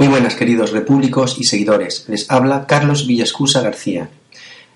Muy 0.00 0.08
buenas 0.08 0.34
queridos 0.34 0.72
repúblicos 0.72 1.36
y 1.38 1.44
seguidores, 1.44 2.06
les 2.08 2.30
habla 2.30 2.66
Carlos 2.66 3.06
Villascusa 3.06 3.60
García. 3.60 4.08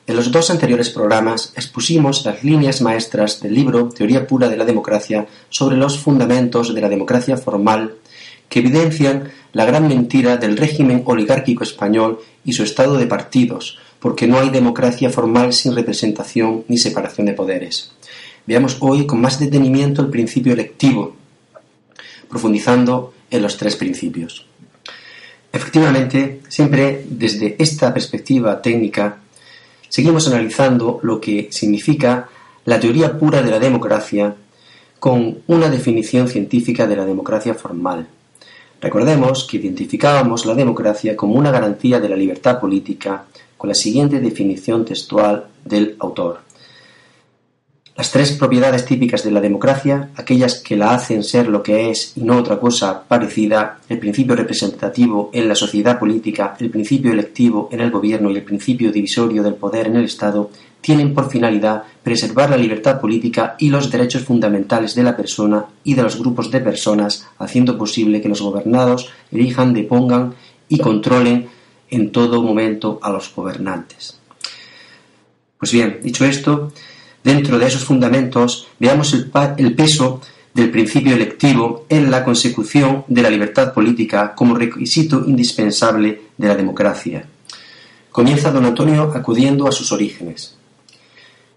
En 0.07 0.17
los 0.17 0.31
dos 0.31 0.51
anteriores 0.51 0.91
programas 0.91 1.55
expusimos 1.57 2.27
las 2.27 2.45
líneas 2.45 2.83
maestras 2.83 3.41
del 3.41 3.55
libro 3.55 3.89
Teoría 3.89 4.27
pura 4.27 4.51
de 4.51 4.59
la 4.59 4.67
democracia 4.67 5.27
sobre 5.49 5.79
los 5.79 5.99
fundamentos 5.99 6.75
de 6.75 6.81
la 6.83 6.91
democracia 6.91 7.39
formal 7.39 7.95
que 8.51 8.59
evidencian 8.59 9.31
la 9.55 9.65
gran 9.65 9.89
mentira 9.89 10.37
del 10.37 10.59
régimen 10.59 11.03
oligárquico 11.07 11.65
español 11.65 12.21
y 12.45 12.53
su 12.53 12.63
estado 12.63 12.99
de 12.99 13.07
partidos, 13.07 13.79
porque 14.01 14.27
no 14.27 14.39
hay 14.39 14.51
democracia 14.51 15.09
formal 15.09 15.55
sin 15.55 15.75
representación 15.75 16.67
ni 16.69 16.77
separación 16.77 17.29
de 17.29 17.33
poderes. 17.33 17.93
Veamos 18.47 18.77
hoy 18.81 19.07
con 19.07 19.23
más 19.23 19.41
detenimiento 19.41 20.03
el 20.03 20.11
principio 20.11 20.53
electivo, 20.53 21.17
profundizando 22.29 23.15
en 23.31 23.41
los 23.41 23.57
tres 23.57 23.75
principios. 23.77 24.45
Efectivamente, 25.55 26.41
siempre 26.49 27.05
desde 27.09 27.55
esta 27.61 27.95
perspectiva 27.95 28.61
técnica, 28.61 29.19
seguimos 29.89 30.27
analizando 30.27 30.99
lo 31.05 31.21
que 31.21 31.47
significa 31.53 32.29
la 32.65 32.81
teoría 32.81 33.17
pura 33.17 33.41
de 33.41 33.53
la 33.53 33.61
democracia 33.61 34.35
con 34.99 35.39
una 35.47 35.71
definición 35.71 36.27
científica 36.27 36.89
de 36.89 36.97
la 36.97 37.07
democracia 37.07 37.55
formal. 37.55 38.09
Recordemos 38.81 39.45
que 39.45 39.59
identificábamos 39.59 40.45
la 40.45 40.57
democracia 40.57 41.15
como 41.15 41.35
una 41.35 41.53
garantía 41.53 42.01
de 42.01 42.09
la 42.09 42.17
libertad 42.17 42.59
política 42.59 43.27
con 43.57 43.69
la 43.69 43.75
siguiente 43.77 44.19
definición 44.19 44.85
textual 44.85 45.47
del 45.65 45.95
autor. 46.01 46.41
Las 47.97 48.11
tres 48.11 48.33
propiedades 48.33 48.85
típicas 48.85 49.23
de 49.23 49.31
la 49.31 49.41
democracia, 49.41 50.11
aquellas 50.17 50.61
que 50.61 50.77
la 50.77 50.95
hacen 50.95 51.23
ser 51.23 51.47
lo 51.47 51.63
que 51.63 51.91
es 51.91 52.17
y 52.17 52.23
no 52.23 52.37
otra 52.39 52.59
cosa 52.59 53.05
parecida, 53.07 53.79
el 53.89 54.01
principio 54.01 54.35
representativo 54.35 55.31
en 55.33 55.49
la 55.49 55.55
sociedad 55.55 55.97
política, 55.97 56.57
el 56.59 56.71
principio 56.71 57.13
electivo 57.13 57.69
en 57.71 57.81
el 57.81 57.93
gobierno 57.93 58.33
y 58.33 58.37
el 58.37 58.43
principio 58.43 58.91
divisorio 58.91 59.45
del 59.45 59.55
poder 59.55 59.87
en 59.87 59.95
el 59.95 60.07
Estado, 60.07 60.51
tienen 60.81 61.15
por 61.15 61.31
finalidad 61.31 61.85
preservar 62.03 62.51
la 62.51 62.57
libertad 62.57 63.01
política 63.01 63.55
y 63.61 63.71
los 63.71 63.89
derechos 63.93 64.25
fundamentales 64.25 64.97
de 64.97 65.05
la 65.05 65.17
persona 65.17 65.65
y 65.85 65.95
de 65.95 66.03
los 66.03 66.19
grupos 66.19 66.51
de 66.51 66.61
personas, 66.61 67.29
haciendo 67.39 67.79
posible 67.79 68.21
que 68.21 68.29
los 68.29 68.43
gobernados 68.43 69.09
elijan, 69.31 69.73
depongan 69.73 70.35
y 70.69 70.79
controlen 70.79 71.49
en 71.91 72.11
todo 72.11 72.43
momento 72.43 72.99
a 73.01 73.11
los 73.11 73.33
gobernantes. 73.33 74.19
Pues 75.59 75.71
bien, 75.71 76.01
dicho 76.03 76.25
esto, 76.25 76.73
Dentro 77.25 77.59
de 77.59 77.67
esos 77.67 77.85
fundamentos 77.85 78.69
veamos 78.79 79.15
el, 79.15 79.75
peso 79.75 80.21
del 80.53 80.71
principio 80.71 81.15
electivo 81.15 81.87
en 81.89 82.11
la 82.11 82.23
consecución 82.23 83.05
de 83.09 83.23
la 83.23 83.31
libertad 83.31 83.73
política 83.73 84.35
como 84.35 84.55
requisito 84.55 85.25
indispensable 85.27 86.21
de 86.37 86.49
la 86.49 86.55
democracia. 86.55 87.27
Comienza 88.13 88.53
don 88.53 88.67
Antonio 88.67 89.11
acudiendo 89.15 89.67
a 89.67 89.73
sus 89.73 89.91
orígenes. 89.91 90.55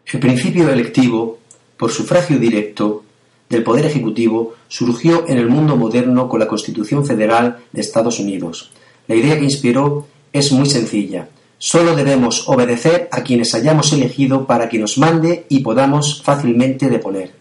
El 0.06 0.22
principio 0.22 0.70
electivo, 0.70 1.40
por 1.76 1.92
sufragio 1.92 2.40
directo 2.40 3.04
del 3.50 3.64
Poder 3.64 3.88
Ejecutivo, 3.88 4.56
surgió 4.70 5.28
en 5.28 5.38
el 5.38 5.50
mundo 5.50 5.76
moderno 5.76 6.30
con 6.30 6.40
la 6.40 6.48
Constitución 6.48 7.06
Federal 7.06 7.58
de 7.74 7.82
Estados 7.82 8.20
Unidos. 8.20 8.72
La 9.08 9.16
idea 9.16 9.38
que 9.38 9.44
inspiró 9.44 10.08
es 10.32 10.50
muy 10.54 10.66
sencilla 10.66 11.28
Solo 11.60 11.96
debemos 11.96 12.48
obedecer 12.48 13.10
a 13.12 13.24
quienes 13.24 13.56
hayamos 13.56 13.92
elegido 13.92 14.46
para 14.46 14.70
que 14.70 14.78
nos 14.78 14.98
mande 14.98 15.46
y 15.50 15.60
podamos 15.60 16.22
fácilmente 16.22 16.88
deponer. 16.88 17.32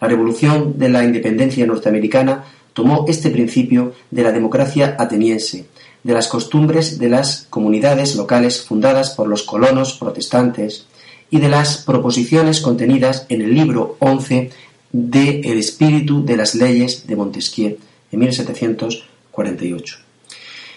La 0.00 0.08
revolución 0.08 0.78
de 0.78 0.90
la 0.90 1.02
independencia 1.02 1.66
norteamericana 1.66 2.44
tomó 2.74 3.06
este 3.08 3.30
principio 3.30 3.94
de 4.10 4.22
la 4.22 4.32
democracia 4.32 4.96
ateniense, 4.98 5.64
de 6.02 6.12
las 6.12 6.28
costumbres 6.28 6.98
de 6.98 7.08
las 7.08 7.46
comunidades 7.48 8.16
locales 8.16 8.60
fundadas 8.62 9.10
por 9.10 9.28
los 9.28 9.44
colonos 9.44 9.94
protestantes 9.94 10.86
y 11.30 11.38
de 11.40 11.48
las 11.48 11.78
proposiciones 11.78 12.60
contenidas 12.60 13.24
en 13.30 13.40
el 13.40 13.54
libro 13.54 13.96
11 14.00 14.50
de 14.92 15.40
El 15.40 15.58
espíritu 15.58 16.22
de 16.24 16.36
las 16.36 16.54
leyes 16.54 17.06
de 17.06 17.16
Montesquieu 17.16 17.78
en 18.12 18.20
1748. 18.20 19.96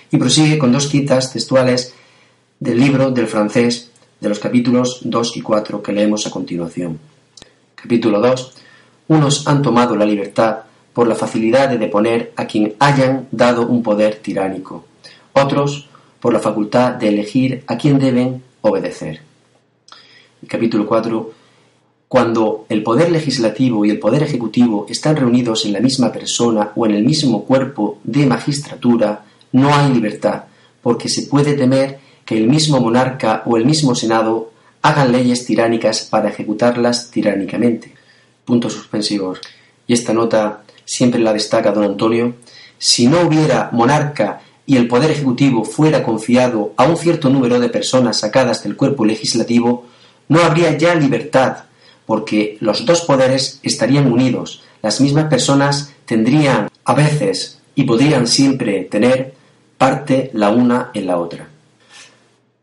Y 0.09 0.17
prosigue 0.17 0.57
con 0.57 0.71
dos 0.71 0.87
citas 0.87 1.33
textuales 1.33 1.93
del 2.59 2.79
libro 2.79 3.11
del 3.11 3.27
francés 3.27 3.91
de 4.19 4.29
los 4.29 4.39
capítulos 4.39 5.01
2 5.03 5.37
y 5.37 5.41
4 5.41 5.81
que 5.81 5.91
leemos 5.91 6.25
a 6.25 6.31
continuación. 6.31 6.99
Capítulo 7.75 8.19
2. 8.19 8.53
Unos 9.09 9.47
han 9.47 9.61
tomado 9.61 9.95
la 9.95 10.05
libertad 10.05 10.59
por 10.93 11.07
la 11.07 11.15
facilidad 11.15 11.69
de 11.69 11.77
deponer 11.77 12.33
a 12.35 12.47
quien 12.47 12.73
hayan 12.79 13.27
dado 13.31 13.67
un 13.67 13.83
poder 13.83 14.15
tiránico, 14.15 14.85
otros 15.33 15.87
por 16.19 16.33
la 16.33 16.39
facultad 16.39 16.93
de 16.93 17.09
elegir 17.09 17.63
a 17.67 17.77
quien 17.77 17.99
deben 17.99 18.41
obedecer. 18.61 19.21
capítulo 20.47 20.87
4. 20.87 21.31
Cuando 22.07 22.65
el 22.69 22.83
poder 22.83 23.11
legislativo 23.11 23.85
y 23.85 23.91
el 23.91 23.99
poder 23.99 24.23
ejecutivo 24.23 24.87
están 24.89 25.15
reunidos 25.17 25.65
en 25.65 25.73
la 25.73 25.79
misma 25.81 26.11
persona 26.11 26.71
o 26.75 26.85
en 26.85 26.95
el 26.95 27.03
mismo 27.03 27.43
cuerpo 27.43 27.99
de 28.03 28.25
magistratura, 28.25 29.25
no 29.51 29.73
hay 29.75 29.93
libertad, 29.93 30.45
porque 30.81 31.09
se 31.09 31.23
puede 31.23 31.53
temer 31.53 31.99
que 32.27 32.37
el 32.37 32.47
mismo 32.47 32.81
monarca 32.81 33.41
o 33.45 33.55
el 33.55 33.65
mismo 33.65 33.95
senado 33.95 34.51
hagan 34.81 35.13
leyes 35.13 35.45
tiránicas 35.45 36.01
para 36.01 36.27
ejecutarlas 36.27 37.09
tiránicamente. 37.09 37.93
Puntos 38.43 38.73
suspensivos. 38.73 39.39
Y 39.87 39.93
esta 39.93 40.11
nota 40.11 40.63
siempre 40.83 41.21
la 41.21 41.31
destaca 41.31 41.71
don 41.71 41.85
Antonio. 41.85 42.35
Si 42.77 43.07
no 43.07 43.21
hubiera 43.21 43.69
monarca 43.71 44.41
y 44.65 44.75
el 44.75 44.89
poder 44.89 45.11
ejecutivo 45.11 45.63
fuera 45.63 46.03
confiado 46.03 46.73
a 46.75 46.83
un 46.83 46.97
cierto 46.97 47.29
número 47.29 47.61
de 47.61 47.69
personas 47.69 48.19
sacadas 48.19 48.61
del 48.61 48.75
cuerpo 48.75 49.05
legislativo, 49.05 49.85
no 50.27 50.41
habría 50.41 50.77
ya 50.77 50.95
libertad, 50.95 51.59
porque 52.05 52.57
los 52.59 52.85
dos 52.85 53.03
poderes 53.03 53.61
estarían 53.63 54.11
unidos, 54.11 54.63
las 54.81 54.99
mismas 54.99 55.29
personas 55.29 55.93
tendrían 56.05 56.69
a 56.83 56.93
veces 56.93 57.59
y 57.73 57.83
podrían 57.83 58.27
siempre 58.27 58.83
tener 58.83 59.33
parte 59.77 60.29
la 60.33 60.49
una 60.49 60.91
en 60.93 61.07
la 61.07 61.17
otra. 61.19 61.47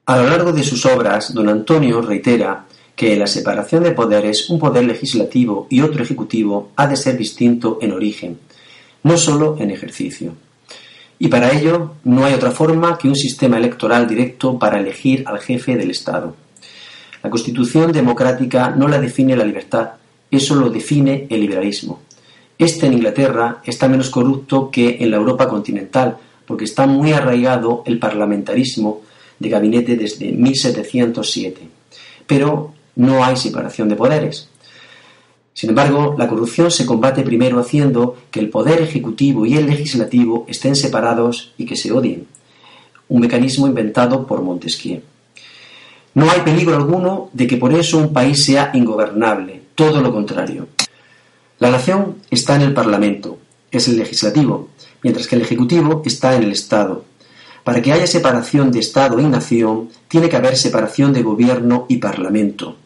A 0.06 0.19
lo 0.19 0.28
largo 0.28 0.53
de 0.53 0.62
sus 0.62 0.84
obras, 0.84 1.32
don 1.32 1.48
Antonio 1.48 2.03
reitera 2.03 2.66
que 2.94 3.16
la 3.16 3.26
separación 3.26 3.84
de 3.84 3.92
poderes, 3.92 4.50
un 4.50 4.59
poder 4.59 4.84
legislativo 4.84 5.66
y 5.70 5.81
otro 5.81 6.02
ejecutivo, 6.02 6.73
ha 6.76 6.87
de 6.87 6.96
ser 6.96 7.17
distinto 7.17 7.79
en 7.81 7.93
origen, 7.93 8.38
no 9.02 9.17
sólo 9.17 9.56
en 9.58 9.70
ejercicio. 9.70 10.34
Y 11.19 11.29
para 11.29 11.52
ello 11.52 11.94
no 12.05 12.26
hay 12.26 12.34
otra 12.34 12.50
forma 12.50 12.99
que 12.99 13.08
un 13.08 13.17
sistema 13.17 13.56
electoral 13.56 14.06
directo 14.06 14.58
para 14.58 14.79
elegir 14.79 15.25
al 15.26 15.38
jefe 15.38 15.75
del 15.75 15.90
Estado. 15.90 16.37
La 17.23 17.31
Constitución 17.31 17.90
democrática 17.90 18.69
no 18.76 18.88
la 18.88 19.00
define 19.00 19.34
la 19.34 19.44
libertad, 19.44 19.93
eso 20.31 20.55
lo 20.55 20.69
define 20.69 21.26
el 21.31 21.40
liberalismo. 21.40 22.02
Este 22.58 22.87
en 22.87 22.93
Inglaterra 22.93 23.62
está 23.64 23.88
menos 23.88 24.11
corrupto 24.11 24.70
que 24.70 24.99
en 25.00 25.11
la 25.11 25.17
Europa 25.17 25.49
continental, 25.49 26.19
porque 26.46 26.64
está 26.64 26.87
muy 26.87 27.12
arraigado 27.12 27.82
el 27.87 27.99
parlamentarismo 27.99 29.00
de 29.44 29.50
gabinete 29.50 29.96
desde 29.96 30.32
1707. 30.32 31.61
Pero 32.26 32.73
no 32.96 33.25
hay 33.25 33.37
separación 33.37 33.88
de 33.88 33.96
poderes. 33.96 34.49
Sin 35.52 35.70
embargo, 35.70 36.17
la 36.19 36.26
corrupción 36.26 36.70
se 36.70 36.85
combate 36.85 37.23
primero 37.23 37.61
haciendo 37.61 38.17
que 38.32 38.41
el 38.41 38.50
poder 38.50 38.81
ejecutivo 38.82 39.46
y 39.46 39.56
el 39.56 39.67
legislativo 39.67 40.46
estén 40.49 40.75
separados 40.75 41.52
y 41.56 41.64
que 41.64 41.76
se 41.76 41.93
odien. 41.93 42.26
Un 43.08 43.20
mecanismo 43.20 43.69
inventado 43.69 44.26
por 44.26 44.43
Montesquieu. 44.43 45.02
No 46.14 46.31
hay 46.31 46.41
peligro 46.41 46.75
alguno 46.75 47.31
de 47.32 47.46
que 47.46 47.56
por 47.56 47.73
eso 47.73 47.99
un 47.99 48.12
país 48.12 48.44
sea 48.44 48.70
ingobernable, 48.75 49.62
todo 49.75 50.00
lo 50.00 50.12
contrario. 50.12 50.69
La 51.58 51.70
nación 51.70 52.17
está 52.31 52.56
en 52.56 52.62
el 52.62 52.75
Parlamento, 52.75 53.38
es 53.70 53.88
el 53.88 53.99
legislativo, 53.99 54.70
mientras 55.02 55.26
que 55.26 55.37
el 55.37 55.43
Ejecutivo 55.43 56.02
está 56.05 56.35
en 56.35 56.44
el 56.44 56.52
Estado. 56.52 57.05
Para 57.64 57.81
que 57.81 57.93
haya 57.93 58.06
separación 58.06 58.70
de 58.70 58.81
Estado 58.81 59.19
y 59.19 59.25
nación, 59.25 59.88
tiene 60.06 60.28
que 60.28 60.37
haber 60.37 60.56
separación 60.56 61.12
de 61.14 61.22
gobierno 61.22 61.87
y 61.88 61.96
Parlamento. 61.96 62.76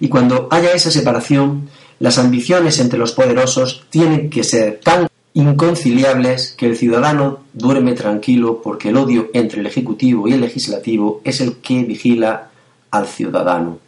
Y 0.00 0.08
cuando 0.08 0.48
haya 0.50 0.72
esa 0.72 0.90
separación, 0.90 1.70
las 1.98 2.18
ambiciones 2.18 2.78
entre 2.78 2.98
los 2.98 3.12
poderosos 3.12 3.86
tienen 3.88 4.28
que 4.28 4.44
ser 4.44 4.80
tan 4.82 5.08
inconciliables 5.34 6.54
que 6.58 6.66
el 6.66 6.76
ciudadano 6.76 7.40
duerme 7.52 7.94
tranquilo 7.94 8.60
porque 8.62 8.90
el 8.90 8.96
odio 8.96 9.30
entre 9.32 9.60
el 9.60 9.66
Ejecutivo 9.66 10.28
y 10.28 10.34
el 10.34 10.42
Legislativo 10.42 11.20
es 11.24 11.40
el 11.40 11.56
que 11.56 11.84
vigila 11.84 12.50
al 12.90 13.06
ciudadano. 13.06 13.78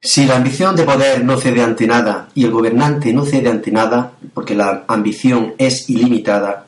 Si 0.00 0.24
la 0.24 0.36
ambición 0.36 0.76
de 0.76 0.84
poder 0.84 1.24
no 1.24 1.36
cede 1.36 1.62
ante 1.62 1.86
nada 1.86 2.28
y 2.34 2.44
el 2.44 2.52
gobernante 2.52 3.12
no 3.12 3.24
cede 3.24 3.50
ante 3.50 3.72
nada, 3.72 4.12
porque 4.32 4.54
la 4.54 4.84
ambición 4.86 5.54
es 5.58 5.90
ilimitada, 5.90 6.65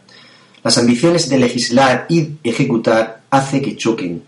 las 0.62 0.78
ambiciones 0.78 1.28
de 1.28 1.38
legislar 1.38 2.06
y 2.08 2.30
ejecutar 2.42 3.22
hace 3.30 3.62
que 3.62 3.76
choquen. 3.76 4.22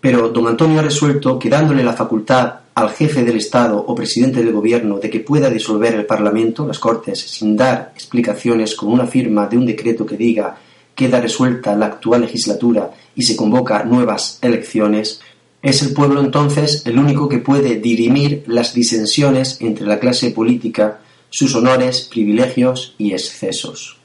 Pero 0.00 0.30
don 0.30 0.46
Antonio 0.48 0.80
ha 0.80 0.82
resuelto 0.82 1.38
que 1.38 1.48
dándole 1.48 1.84
la 1.84 1.92
facultad 1.92 2.54
al 2.74 2.90
jefe 2.90 3.22
del 3.24 3.36
Estado 3.36 3.78
o 3.78 3.94
presidente 3.94 4.42
del 4.42 4.52
Gobierno 4.52 4.98
de 4.98 5.10
que 5.10 5.20
pueda 5.20 5.50
disolver 5.50 5.94
el 5.94 6.06
Parlamento, 6.06 6.66
las 6.66 6.78
Cortes, 6.78 7.20
sin 7.20 7.56
dar 7.56 7.92
explicaciones 7.94 8.74
con 8.74 8.90
una 8.90 9.06
firma 9.06 9.46
de 9.46 9.58
un 9.58 9.66
decreto 9.66 10.06
que 10.06 10.16
diga 10.16 10.56
queda 10.94 11.20
resuelta 11.20 11.76
la 11.76 11.86
actual 11.86 12.22
legislatura 12.22 12.90
y 13.14 13.22
se 13.22 13.36
convoca 13.36 13.84
nuevas 13.84 14.38
elecciones, 14.42 15.20
es 15.62 15.82
el 15.82 15.94
pueblo 15.94 16.20
entonces 16.20 16.82
el 16.86 16.98
único 16.98 17.28
que 17.28 17.38
puede 17.38 17.76
dirimir 17.76 18.44
las 18.46 18.74
disensiones 18.74 19.58
entre 19.60 19.86
la 19.86 19.98
clase 19.98 20.30
política, 20.30 21.00
sus 21.30 21.54
honores, 21.54 22.08
privilegios 22.10 22.94
y 22.98 23.12
excesos. 23.12 24.01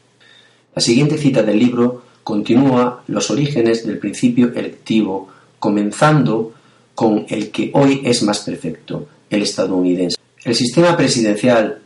La 0.78 0.82
siguiente 0.82 1.18
cita 1.18 1.42
del 1.42 1.58
libro 1.58 2.04
continúa 2.24 3.02
los 3.08 3.32
orígenes 3.32 3.84
del 3.84 3.98
principio 3.98 4.54
electivo, 4.54 5.28
comenzando 5.58 6.54
con 6.94 7.26
el 7.30 7.50
que 7.50 7.72
hoy 7.74 8.04
es 8.06 8.22
más 8.22 8.42
perfecto, 8.42 9.08
el 9.28 9.42
estadounidense. 9.42 10.18
El 10.44 10.54
sistema 10.54 10.96
presidencial 10.96 11.80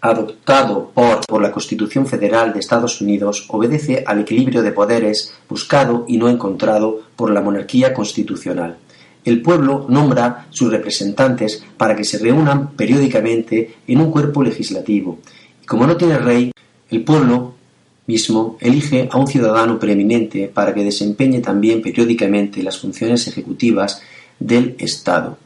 adoptado 0.00 0.92
por, 0.94 1.42
la 1.42 1.52
Constitución 1.52 2.06
Federal 2.06 2.54
de 2.54 2.60
Estados 2.60 3.02
Unidos 3.02 3.44
obedece 3.48 4.02
al 4.06 4.20
equilibrio 4.20 4.62
de 4.62 4.72
poderes 4.72 5.34
buscado 5.46 6.06
y 6.08 6.16
no 6.16 6.30
encontrado 6.30 7.02
por 7.16 7.30
la 7.30 7.42
monarquía 7.42 7.92
constitucional. 7.92 8.78
El 9.26 9.42
pueblo 9.42 9.84
nombra 9.90 10.46
sus 10.48 10.72
representantes 10.72 11.62
para 11.76 11.94
que 11.94 12.04
se 12.04 12.16
reúnan 12.16 12.70
periódicamente 12.70 13.74
en 13.86 14.00
un 14.00 14.10
cuerpo 14.10 14.42
legislativo. 14.42 15.18
Y 15.62 15.66
como 15.66 15.86
no 15.86 15.98
tiene 15.98 16.16
rey, 16.16 16.50
el 16.88 17.04
pueblo 17.04 17.57
mismo 18.08 18.56
elige 18.58 19.08
a 19.12 19.18
un 19.18 19.28
ciudadano 19.28 19.78
preeminente 19.78 20.50
para 20.52 20.74
que 20.74 20.82
desempeñe 20.82 21.40
también 21.40 21.82
periódicamente 21.82 22.62
las 22.62 22.78
funciones 22.78 23.28
ejecutivas 23.28 24.02
del 24.40 24.74
Estado. 24.78 25.38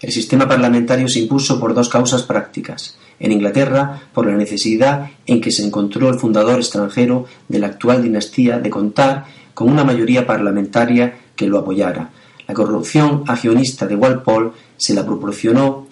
El 0.00 0.10
sistema 0.10 0.48
parlamentario 0.48 1.06
se 1.06 1.20
impuso 1.20 1.60
por 1.60 1.74
dos 1.74 1.88
causas 1.88 2.22
prácticas. 2.22 2.96
En 3.20 3.30
Inglaterra, 3.30 4.08
por 4.12 4.26
la 4.26 4.36
necesidad 4.36 5.10
en 5.26 5.40
que 5.40 5.52
se 5.52 5.64
encontró 5.64 6.08
el 6.08 6.18
fundador 6.18 6.56
extranjero 6.56 7.26
de 7.46 7.58
la 7.58 7.68
actual 7.68 8.02
dinastía 8.02 8.58
de 8.58 8.70
contar 8.70 9.26
con 9.54 9.68
una 9.68 9.84
mayoría 9.84 10.26
parlamentaria 10.26 11.18
que 11.36 11.46
lo 11.46 11.58
apoyara. 11.58 12.10
La 12.48 12.54
corrupción 12.54 13.22
agionista 13.28 13.86
de 13.86 13.96
Walpole 13.96 14.50
se 14.76 14.94
la 14.94 15.04
proporcionó 15.04 15.86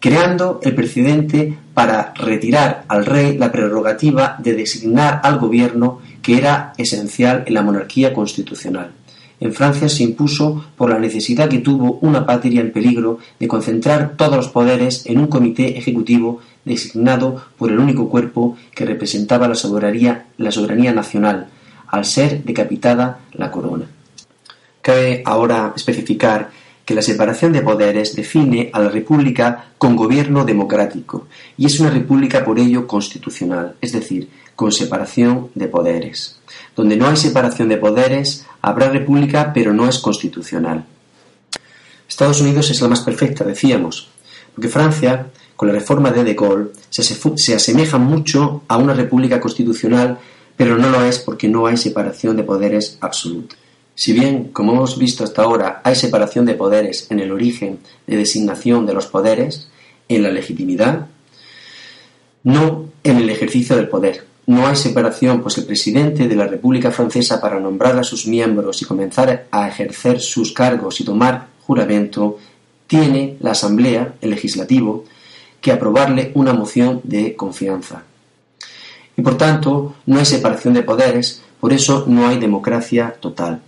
creando 0.00 0.60
el 0.62 0.74
precedente 0.74 1.56
para 1.74 2.12
retirar 2.14 2.84
al 2.88 3.06
rey 3.06 3.38
la 3.38 3.52
prerrogativa 3.52 4.36
de 4.38 4.54
designar 4.54 5.20
al 5.22 5.38
gobierno 5.38 6.00
que 6.22 6.38
era 6.38 6.72
esencial 6.76 7.44
en 7.46 7.54
la 7.54 7.62
monarquía 7.62 8.12
constitucional 8.12 8.92
en 9.40 9.54
Francia 9.54 9.88
se 9.88 10.02
impuso 10.02 10.66
por 10.76 10.90
la 10.90 10.98
necesidad 10.98 11.48
que 11.48 11.60
tuvo 11.60 11.98
una 12.02 12.26
patria 12.26 12.60
en 12.60 12.72
peligro 12.72 13.18
de 13.38 13.48
concentrar 13.48 14.14
todos 14.16 14.36
los 14.36 14.48
poderes 14.50 15.06
en 15.06 15.18
un 15.18 15.28
comité 15.28 15.78
ejecutivo 15.78 16.40
designado 16.64 17.42
por 17.56 17.70
el 17.70 17.78
único 17.78 18.10
cuerpo 18.10 18.56
que 18.74 18.84
representaba 18.84 19.48
la 19.48 19.54
soberanía, 19.54 20.26
la 20.36 20.52
soberanía 20.52 20.92
nacional, 20.92 21.48
al 21.88 22.04
ser 22.04 22.44
decapitada 22.44 23.20
la 23.32 23.50
corona. 23.50 23.86
Cabe 24.82 25.22
ahora 25.24 25.72
especificar 25.74 26.50
que 26.90 26.96
la 26.96 27.02
separación 27.02 27.52
de 27.52 27.62
poderes 27.62 28.16
define 28.16 28.68
a 28.72 28.80
la 28.80 28.88
república 28.88 29.66
con 29.78 29.94
gobierno 29.94 30.44
democrático 30.44 31.28
y 31.56 31.66
es 31.66 31.78
una 31.78 31.88
república 31.88 32.44
por 32.44 32.58
ello 32.58 32.88
constitucional, 32.88 33.76
es 33.80 33.92
decir, 33.92 34.28
con 34.56 34.72
separación 34.72 35.52
de 35.54 35.68
poderes. 35.68 36.40
Donde 36.74 36.96
no 36.96 37.06
hay 37.06 37.16
separación 37.16 37.68
de 37.68 37.76
poderes, 37.76 38.44
habrá 38.60 38.88
república, 38.88 39.52
pero 39.54 39.72
no 39.72 39.88
es 39.88 40.00
constitucional. 40.00 40.84
Estados 42.08 42.40
Unidos 42.40 42.68
es 42.70 42.80
la 42.82 42.88
más 42.88 43.02
perfecta, 43.02 43.44
decíamos, 43.44 44.08
porque 44.52 44.68
Francia, 44.68 45.28
con 45.54 45.68
la 45.68 45.74
reforma 45.74 46.10
de 46.10 46.24
De 46.24 46.34
Gaulle, 46.34 46.70
se, 46.88 47.54
asemeja 47.54 47.98
mucho 47.98 48.64
a 48.66 48.78
una 48.78 48.94
república 48.94 49.40
constitucional, 49.40 50.18
pero 50.56 50.76
no 50.76 50.90
lo 50.90 51.04
es 51.04 51.20
porque 51.20 51.46
no 51.46 51.68
hay 51.68 51.76
separación 51.76 52.36
de 52.36 52.42
poderes 52.42 52.98
absoluta. 53.00 53.54
Si 54.00 54.14
bien, 54.14 54.44
como 54.44 54.72
hemos 54.72 54.96
visto 54.96 55.24
hasta 55.24 55.42
ahora, 55.42 55.82
hay 55.84 55.94
separación 55.94 56.46
de 56.46 56.54
poderes 56.54 57.06
en 57.10 57.20
el 57.20 57.30
origen 57.30 57.80
de 58.06 58.16
designación 58.16 58.86
de 58.86 58.94
los 58.94 59.06
poderes, 59.06 59.68
en 60.08 60.22
la 60.22 60.30
legitimidad, 60.30 61.08
no 62.42 62.86
en 63.04 63.18
el 63.18 63.28
ejercicio 63.28 63.76
del 63.76 63.90
poder. 63.90 64.24
No 64.46 64.66
hay 64.66 64.76
separación, 64.76 65.42
pues 65.42 65.58
el 65.58 65.66
presidente 65.66 66.28
de 66.28 66.34
la 66.34 66.46
República 66.46 66.90
Francesa 66.90 67.42
para 67.42 67.60
nombrar 67.60 67.98
a 67.98 68.02
sus 68.02 68.26
miembros 68.26 68.80
y 68.80 68.86
comenzar 68.86 69.48
a 69.50 69.68
ejercer 69.68 70.18
sus 70.18 70.54
cargos 70.54 70.98
y 71.02 71.04
tomar 71.04 71.48
juramento, 71.66 72.38
tiene 72.86 73.36
la 73.40 73.50
Asamblea, 73.50 74.14
el 74.22 74.30
legislativo, 74.30 75.04
que 75.60 75.72
aprobarle 75.72 76.32
una 76.36 76.54
moción 76.54 77.02
de 77.04 77.36
confianza. 77.36 78.04
Y 79.14 79.20
por 79.20 79.36
tanto, 79.36 79.96
no 80.06 80.18
hay 80.18 80.24
separación 80.24 80.72
de 80.72 80.84
poderes, 80.84 81.42
por 81.60 81.74
eso 81.74 82.06
no 82.08 82.26
hay 82.26 82.38
democracia 82.38 83.14
total. 83.20 83.60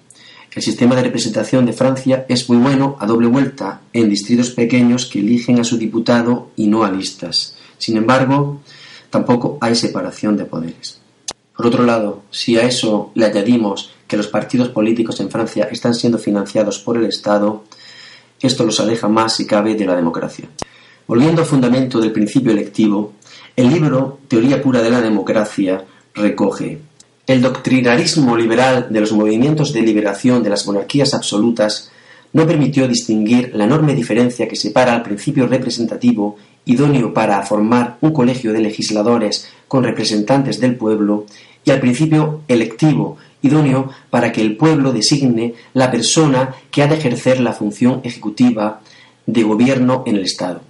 El 0.54 0.62
sistema 0.62 0.94
de 0.94 1.02
representación 1.02 1.64
de 1.64 1.72
Francia 1.72 2.26
es 2.28 2.46
muy 2.50 2.58
bueno 2.58 2.96
a 3.00 3.06
doble 3.06 3.26
vuelta 3.26 3.80
en 3.94 4.10
distritos 4.10 4.50
pequeños 4.50 5.06
que 5.06 5.20
eligen 5.20 5.58
a 5.58 5.64
su 5.64 5.78
diputado 5.78 6.50
y 6.56 6.66
no 6.66 6.84
a 6.84 6.90
listas. 6.90 7.56
Sin 7.78 7.96
embargo, 7.96 8.60
tampoco 9.08 9.56
hay 9.62 9.74
separación 9.74 10.36
de 10.36 10.44
poderes. 10.44 11.00
Por 11.56 11.66
otro 11.66 11.84
lado, 11.84 12.24
si 12.30 12.58
a 12.58 12.64
eso 12.64 13.12
le 13.14 13.24
añadimos 13.24 13.92
que 14.06 14.18
los 14.18 14.28
partidos 14.28 14.68
políticos 14.68 15.20
en 15.20 15.30
Francia 15.30 15.68
están 15.70 15.94
siendo 15.94 16.18
financiados 16.18 16.78
por 16.80 16.98
el 16.98 17.06
Estado, 17.06 17.64
esto 18.38 18.64
los 18.64 18.78
aleja 18.78 19.08
más, 19.08 19.36
si 19.36 19.46
cabe, 19.46 19.74
de 19.74 19.86
la 19.86 19.96
democracia. 19.96 20.50
Volviendo 21.06 21.40
al 21.40 21.48
fundamento 21.48 21.98
del 21.98 22.12
principio 22.12 22.52
electivo, 22.52 23.14
el 23.56 23.70
libro 23.70 24.18
Teoría 24.28 24.62
pura 24.62 24.82
de 24.82 24.90
la 24.90 25.00
democracia 25.00 25.82
recoge 26.14 26.78
el 27.32 27.40
doctrinarismo 27.40 28.36
liberal 28.36 28.88
de 28.90 29.00
los 29.00 29.12
movimientos 29.12 29.72
de 29.72 29.80
liberación 29.80 30.42
de 30.42 30.50
las 30.50 30.66
monarquías 30.66 31.14
absolutas 31.14 31.90
no 32.34 32.46
permitió 32.46 32.86
distinguir 32.86 33.52
la 33.54 33.64
enorme 33.64 33.94
diferencia 33.94 34.46
que 34.46 34.56
separa 34.56 34.94
al 34.94 35.02
principio 35.02 35.46
representativo 35.46 36.36
idóneo 36.66 37.14
para 37.14 37.42
formar 37.42 37.96
un 38.02 38.12
colegio 38.12 38.52
de 38.52 38.60
legisladores 38.60 39.48
con 39.66 39.82
representantes 39.82 40.60
del 40.60 40.76
pueblo, 40.76 41.26
y 41.64 41.70
al 41.70 41.80
principio 41.80 42.42
electivo, 42.48 43.16
idóneo 43.40 43.90
para 44.10 44.30
que 44.30 44.42
el 44.42 44.56
pueblo 44.56 44.92
designe 44.92 45.54
la 45.72 45.90
persona 45.90 46.54
que 46.70 46.82
ha 46.82 46.86
de 46.86 46.96
ejercer 46.96 47.40
la 47.40 47.52
función 47.52 48.00
ejecutiva 48.04 48.80
de 49.26 49.42
gobierno 49.42 50.02
en 50.06 50.16
el 50.16 50.24
Estado. 50.24 50.60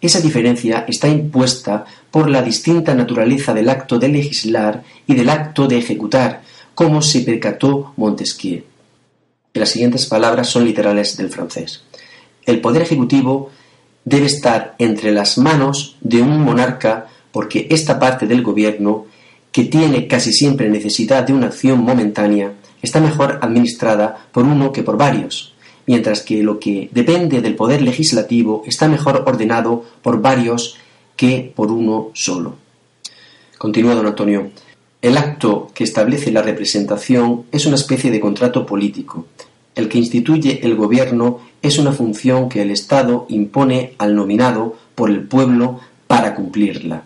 Esa 0.00 0.20
diferencia 0.20 0.84
está 0.88 1.08
impuesta 1.08 1.84
por 2.10 2.30
la 2.30 2.42
distinta 2.42 2.94
naturaleza 2.94 3.52
del 3.52 3.68
acto 3.68 3.98
de 3.98 4.08
legislar 4.08 4.82
y 5.06 5.14
del 5.14 5.28
acto 5.28 5.66
de 5.66 5.78
ejecutar, 5.78 6.42
como 6.74 7.02
se 7.02 7.20
percató 7.20 7.92
Montesquieu. 7.96 8.62
Las 9.52 9.70
siguientes 9.70 10.06
palabras 10.06 10.48
son 10.48 10.64
literales 10.64 11.16
del 11.16 11.28
francés. 11.28 11.82
El 12.46 12.60
poder 12.60 12.82
ejecutivo 12.82 13.50
debe 14.04 14.26
estar 14.26 14.74
entre 14.78 15.12
las 15.12 15.36
manos 15.36 15.96
de 16.00 16.22
un 16.22 16.40
monarca 16.40 17.08
porque 17.32 17.66
esta 17.70 17.98
parte 17.98 18.26
del 18.26 18.42
gobierno, 18.42 19.06
que 19.52 19.64
tiene 19.64 20.06
casi 20.06 20.32
siempre 20.32 20.68
necesidad 20.68 21.24
de 21.24 21.32
una 21.32 21.48
acción 21.48 21.80
momentánea, 21.80 22.52
está 22.80 23.00
mejor 23.00 23.38
administrada 23.42 24.26
por 24.32 24.44
uno 24.44 24.72
que 24.72 24.82
por 24.82 24.96
varios, 24.96 25.54
mientras 25.86 26.22
que 26.22 26.42
lo 26.42 26.58
que 26.58 26.88
depende 26.92 27.40
del 27.40 27.56
poder 27.56 27.82
legislativo 27.82 28.62
está 28.66 28.88
mejor 28.88 29.24
ordenado 29.26 29.84
por 30.02 30.20
varios 30.20 30.76
que 31.16 31.52
por 31.54 31.70
uno 31.70 32.10
solo. 32.14 32.56
Continúa 33.58 33.94
don 33.94 34.06
Antonio. 34.06 34.50
El 35.02 35.16
acto 35.16 35.70
que 35.74 35.84
establece 35.84 36.30
la 36.30 36.42
representación 36.42 37.44
es 37.52 37.66
una 37.66 37.76
especie 37.76 38.10
de 38.10 38.20
contrato 38.20 38.66
político, 38.66 39.26
el 39.74 39.88
que 39.88 39.98
instituye 39.98 40.60
el 40.62 40.74
gobierno 40.74 41.40
es 41.62 41.78
una 41.78 41.92
función 41.92 42.48
que 42.48 42.62
el 42.62 42.70
Estado 42.70 43.26
impone 43.28 43.94
al 43.98 44.14
nominado 44.14 44.76
por 44.94 45.10
el 45.10 45.22
pueblo 45.22 45.80
para 46.06 46.34
cumplirla. 46.34 47.04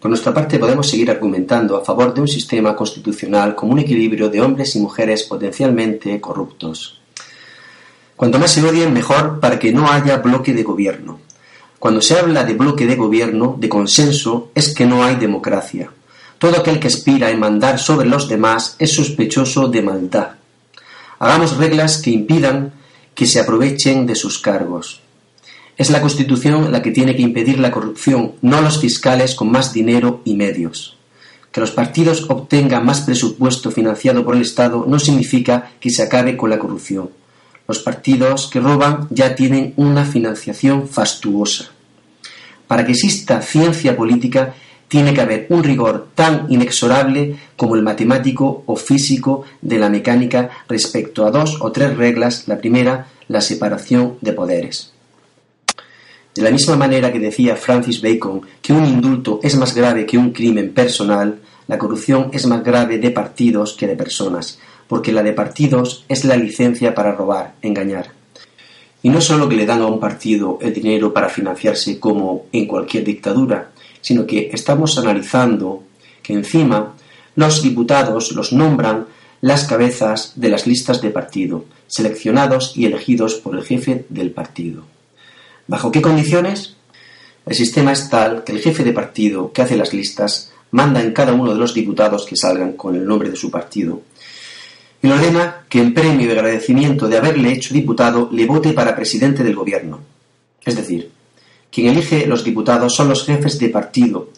Por 0.00 0.10
nuestra 0.10 0.34
parte 0.34 0.58
podemos 0.58 0.88
seguir 0.88 1.10
argumentando 1.10 1.76
a 1.76 1.84
favor 1.84 2.12
de 2.12 2.20
un 2.20 2.28
sistema 2.28 2.76
constitucional 2.76 3.54
como 3.54 3.72
un 3.72 3.78
equilibrio 3.78 4.28
de 4.28 4.40
hombres 4.40 4.76
y 4.76 4.80
mujeres 4.80 5.22
potencialmente 5.22 6.20
corruptos. 6.20 7.00
Cuanto 8.16 8.38
más 8.38 8.50
se 8.50 8.64
odien, 8.64 8.94
mejor 8.94 9.40
para 9.40 9.58
que 9.58 9.72
no 9.72 9.90
haya 9.90 10.16
bloque 10.18 10.54
de 10.54 10.62
gobierno. 10.62 11.20
Cuando 11.78 12.00
se 12.00 12.18
habla 12.18 12.44
de 12.44 12.54
bloque 12.54 12.86
de 12.86 12.96
gobierno, 12.96 13.56
de 13.58 13.68
consenso, 13.68 14.50
es 14.54 14.74
que 14.74 14.86
no 14.86 15.04
hay 15.04 15.16
democracia. 15.16 15.90
Todo 16.38 16.58
aquel 16.58 16.80
que 16.80 16.88
aspira 16.88 17.28
a 17.28 17.36
mandar 17.36 17.78
sobre 17.78 18.08
los 18.08 18.28
demás 18.28 18.76
es 18.78 18.92
sospechoso 18.92 19.68
de 19.68 19.82
maldad. 19.82 20.30
Hagamos 21.18 21.56
reglas 21.58 21.98
que 21.98 22.10
impidan 22.10 22.72
que 23.14 23.26
se 23.26 23.40
aprovechen 23.40 24.06
de 24.06 24.14
sus 24.14 24.38
cargos. 24.38 25.00
Es 25.76 25.90
la 25.90 26.00
Constitución 26.00 26.72
la 26.72 26.80
que 26.80 26.90
tiene 26.90 27.14
que 27.16 27.22
impedir 27.22 27.58
la 27.58 27.70
corrupción, 27.70 28.32
no 28.40 28.62
los 28.62 28.80
fiscales 28.80 29.34
con 29.34 29.50
más 29.50 29.74
dinero 29.74 30.22
y 30.24 30.34
medios. 30.34 30.96
Que 31.52 31.60
los 31.60 31.70
partidos 31.70 32.26
obtengan 32.28 32.84
más 32.84 33.02
presupuesto 33.02 33.70
financiado 33.70 34.24
por 34.24 34.36
el 34.36 34.42
Estado 34.42 34.84
no 34.88 34.98
significa 34.98 35.72
que 35.80 35.90
se 35.90 36.02
acabe 36.02 36.36
con 36.36 36.48
la 36.48 36.58
corrupción. 36.58 37.10
Los 37.68 37.80
partidos 37.80 38.48
que 38.48 38.60
roban 38.60 39.08
ya 39.10 39.34
tienen 39.34 39.74
una 39.76 40.04
financiación 40.04 40.88
fastuosa. 40.88 41.70
Para 42.66 42.84
que 42.84 42.92
exista 42.92 43.42
ciencia 43.42 43.96
política 43.96 44.54
tiene 44.88 45.14
que 45.14 45.20
haber 45.20 45.46
un 45.50 45.64
rigor 45.64 46.08
tan 46.14 46.46
inexorable 46.48 47.36
como 47.56 47.74
el 47.74 47.82
matemático 47.82 48.62
o 48.66 48.76
físico 48.76 49.44
de 49.60 49.78
la 49.78 49.88
mecánica 49.88 50.50
respecto 50.68 51.26
a 51.26 51.30
dos 51.30 51.58
o 51.60 51.72
tres 51.72 51.96
reglas. 51.96 52.46
La 52.46 52.58
primera, 52.58 53.08
la 53.28 53.40
separación 53.40 54.18
de 54.20 54.32
poderes. 54.32 54.92
De 56.34 56.42
la 56.42 56.50
misma 56.50 56.76
manera 56.76 57.10
que 57.10 57.18
decía 57.18 57.56
Francis 57.56 58.02
Bacon 58.02 58.42
que 58.60 58.72
un 58.72 58.84
indulto 58.84 59.40
es 59.42 59.56
más 59.56 59.74
grave 59.74 60.04
que 60.04 60.18
un 60.18 60.32
crimen 60.32 60.72
personal, 60.74 61.40
la 61.66 61.78
corrupción 61.78 62.28
es 62.32 62.46
más 62.46 62.62
grave 62.62 62.98
de 62.98 63.10
partidos 63.10 63.72
que 63.72 63.86
de 63.86 63.96
personas, 63.96 64.58
porque 64.88 65.12
la 65.12 65.22
de 65.22 65.32
partidos 65.32 66.04
es 66.08 66.24
la 66.24 66.36
licencia 66.36 66.94
para 66.94 67.12
robar, 67.12 67.54
engañar. 67.62 68.10
Y 69.02 69.10
no 69.10 69.20
solo 69.20 69.48
que 69.48 69.56
le 69.56 69.66
dan 69.66 69.82
a 69.82 69.86
un 69.86 70.00
partido 70.00 70.58
el 70.60 70.72
dinero 70.72 71.12
para 71.12 71.28
financiarse 71.28 72.00
como 72.00 72.46
en 72.52 72.66
cualquier 72.66 73.04
dictadura, 73.04 73.70
sino 74.00 74.26
que 74.26 74.50
estamos 74.52 74.98
analizando 74.98 75.82
que 76.22 76.32
encima 76.32 76.94
los 77.34 77.62
diputados 77.62 78.32
los 78.32 78.52
nombran 78.52 79.06
las 79.40 79.64
cabezas 79.64 80.32
de 80.36 80.48
las 80.48 80.66
listas 80.66 81.02
de 81.02 81.10
partido, 81.10 81.66
seleccionados 81.86 82.76
y 82.76 82.86
elegidos 82.86 83.34
por 83.34 83.54
el 83.54 83.64
jefe 83.64 84.06
del 84.08 84.30
partido. 84.30 84.84
¿Bajo 85.66 85.92
qué 85.92 86.00
condiciones? 86.00 86.76
El 87.44 87.54
sistema 87.54 87.92
es 87.92 88.08
tal 88.08 88.44
que 88.44 88.52
el 88.52 88.60
jefe 88.60 88.82
de 88.82 88.92
partido 88.92 89.52
que 89.52 89.62
hace 89.62 89.76
las 89.76 89.92
listas 89.92 90.52
manda 90.70 91.00
en 91.00 91.12
cada 91.12 91.32
uno 91.32 91.52
de 91.52 91.58
los 91.58 91.74
diputados 91.74 92.26
que 92.26 92.36
salgan 92.36 92.72
con 92.72 92.96
el 92.96 93.06
nombre 93.06 93.30
de 93.30 93.36
su 93.36 93.50
partido 93.50 94.02
y 95.06 95.10
ordena 95.10 95.64
que 95.68 95.80
en 95.80 95.94
premio 95.94 96.26
de 96.26 96.32
agradecimiento 96.32 97.06
de 97.06 97.16
haberle 97.16 97.52
hecho 97.52 97.72
diputado 97.72 98.28
le 98.32 98.44
vote 98.44 98.72
para 98.72 98.96
presidente 98.96 99.44
del 99.44 99.54
gobierno. 99.54 100.00
Es 100.64 100.74
decir, 100.74 101.12
quien 101.70 101.86
elige 101.86 102.26
los 102.26 102.42
diputados 102.42 102.96
son 102.96 103.08
los 103.08 103.24
jefes 103.24 103.56
de 103.60 103.68
partido, 103.68 104.30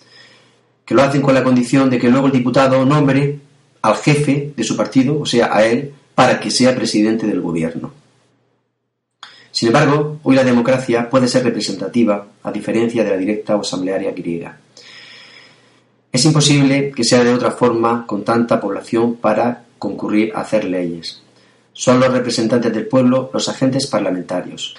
que 0.84 0.94
lo 0.94 1.02
hacen 1.02 1.22
con 1.22 1.32
la 1.32 1.42
condición 1.42 1.88
de 1.88 1.98
que 1.98 2.10
luego 2.10 2.26
el 2.26 2.32
diputado 2.32 2.84
nombre 2.84 3.38
al 3.80 3.96
jefe 3.96 4.52
de 4.54 4.64
su 4.64 4.76
partido, 4.76 5.18
o 5.18 5.25
sea, 5.25 5.56
a 5.56 5.64
él, 5.64 5.94
para 6.14 6.38
que 6.38 6.50
sea 6.50 6.75
presidente 6.75 7.26
del 7.26 7.40
gobierno. 7.40 7.92
Sin 9.50 9.68
embargo, 9.68 10.18
hoy 10.22 10.37
la 10.37 10.44
democracia 10.44 11.08
puede 11.08 11.28
ser 11.28 11.44
representativa, 11.44 12.26
a 12.42 12.52
diferencia 12.52 13.02
de 13.02 13.10
la 13.10 13.16
directa 13.16 13.56
o 13.56 13.62
asamblearia 13.62 14.12
griega. 14.12 14.58
Es 16.12 16.25
imposible 16.26 16.90
que 16.90 17.04
sea 17.04 17.25
de 17.25 17.32
otra 17.32 17.52
forma 17.52 18.04
con 18.06 18.22
tanta 18.22 18.60
población 18.60 19.16
para 19.16 19.64
concurrir 19.78 20.32
a 20.35 20.40
hacer 20.40 20.64
leyes. 20.64 21.23
Son 21.73 22.00
los 22.00 22.12
representantes 22.12 22.73
del 22.73 22.87
pueblo 22.87 23.30
los 23.32 23.49
agentes 23.49 23.87
parlamentarios. 23.87 24.75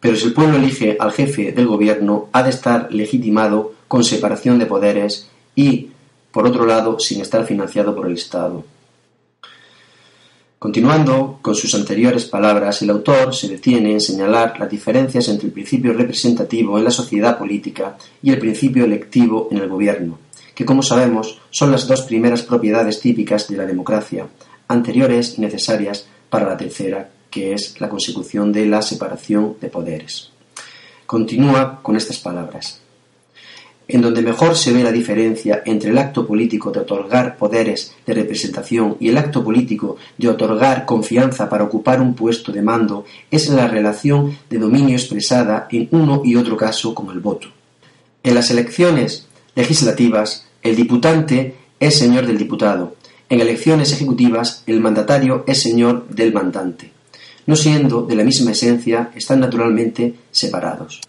Pero 0.00 0.16
si 0.16 0.26
el 0.26 0.34
pueblo 0.34 0.58
elige 0.58 0.96
al 1.00 1.12
jefe 1.12 1.52
del 1.52 1.66
gobierno, 1.66 2.28
ha 2.32 2.42
de 2.42 2.50
estar 2.50 2.92
legitimado 2.92 3.72
con 3.88 4.04
separación 4.04 4.58
de 4.58 4.66
poderes 4.66 5.28
y, 5.54 5.88
por 6.30 6.46
otro 6.46 6.66
lado, 6.66 7.00
sin 7.00 7.22
estar 7.22 7.46
financiado 7.46 7.94
por 7.94 8.06
el 8.06 8.14
Estado. 8.14 8.64
Continuando 10.64 11.40
con 11.42 11.54
sus 11.54 11.74
anteriores 11.74 12.24
palabras, 12.24 12.80
el 12.80 12.88
autor 12.88 13.34
se 13.34 13.48
detiene 13.48 13.92
en 13.92 14.00
señalar 14.00 14.58
las 14.58 14.70
diferencias 14.70 15.28
entre 15.28 15.48
el 15.48 15.52
principio 15.52 15.92
representativo 15.92 16.78
en 16.78 16.84
la 16.84 16.90
sociedad 16.90 17.36
política 17.36 17.98
y 18.22 18.30
el 18.30 18.38
principio 18.38 18.84
electivo 18.84 19.48
en 19.50 19.58
el 19.58 19.68
gobierno, 19.68 20.18
que 20.54 20.64
como 20.64 20.82
sabemos 20.82 21.40
son 21.50 21.70
las 21.70 21.86
dos 21.86 22.02
primeras 22.02 22.42
propiedades 22.42 23.00
típicas 23.00 23.48
de 23.48 23.56
la 23.56 23.66
democracia, 23.66 24.26
anteriores 24.68 25.38
y 25.38 25.40
necesarias 25.40 26.06
para 26.30 26.46
la 26.48 26.56
tercera, 26.56 27.10
que 27.30 27.52
es 27.52 27.80
la 27.80 27.88
consecución 27.88 28.52
de 28.52 28.66
la 28.66 28.82
separación 28.82 29.56
de 29.60 29.68
poderes. 29.68 30.30
Continúa 31.06 31.80
con 31.82 31.96
estas 31.96 32.18
palabras. 32.18 32.80
En 33.86 34.00
donde 34.00 34.22
mejor 34.22 34.56
se 34.56 34.72
ve 34.72 34.82
la 34.82 34.92
diferencia 34.92 35.62
entre 35.66 35.90
el 35.90 35.98
acto 35.98 36.26
político 36.26 36.70
de 36.70 36.80
otorgar 36.80 37.36
poderes 37.36 37.94
de 38.06 38.14
representación 38.14 38.96
y 38.98 39.10
el 39.10 39.18
acto 39.18 39.44
político 39.44 39.96
de 40.16 40.28
otorgar 40.28 40.86
confianza 40.86 41.50
para 41.50 41.64
ocupar 41.64 42.00
un 42.00 42.14
puesto 42.14 42.50
de 42.50 42.62
mando 42.62 43.04
es 43.30 43.48
en 43.48 43.56
la 43.56 43.68
relación 43.68 44.38
de 44.48 44.58
dominio 44.58 44.96
expresada 44.96 45.68
en 45.70 45.88
uno 45.90 46.22
y 46.24 46.36
otro 46.36 46.56
caso 46.56 46.94
con 46.94 47.10
el 47.10 47.20
voto. 47.20 47.48
En 48.22 48.34
las 48.34 48.50
elecciones 48.50 49.26
legislativas, 49.54 50.43
el 50.64 50.74
diputante 50.74 51.54
es 51.78 51.98
señor 51.98 52.26
del 52.26 52.38
diputado. 52.38 52.96
En 53.28 53.40
elecciones 53.40 53.92
ejecutivas, 53.92 54.64
el 54.66 54.80
mandatario 54.80 55.44
es 55.46 55.62
señor 55.62 56.08
del 56.08 56.32
mandante. 56.32 56.90
No 57.46 57.54
siendo 57.54 58.02
de 58.02 58.16
la 58.16 58.24
misma 58.24 58.52
esencia, 58.52 59.10
están 59.14 59.40
naturalmente 59.40 60.14
separados. 60.32 61.02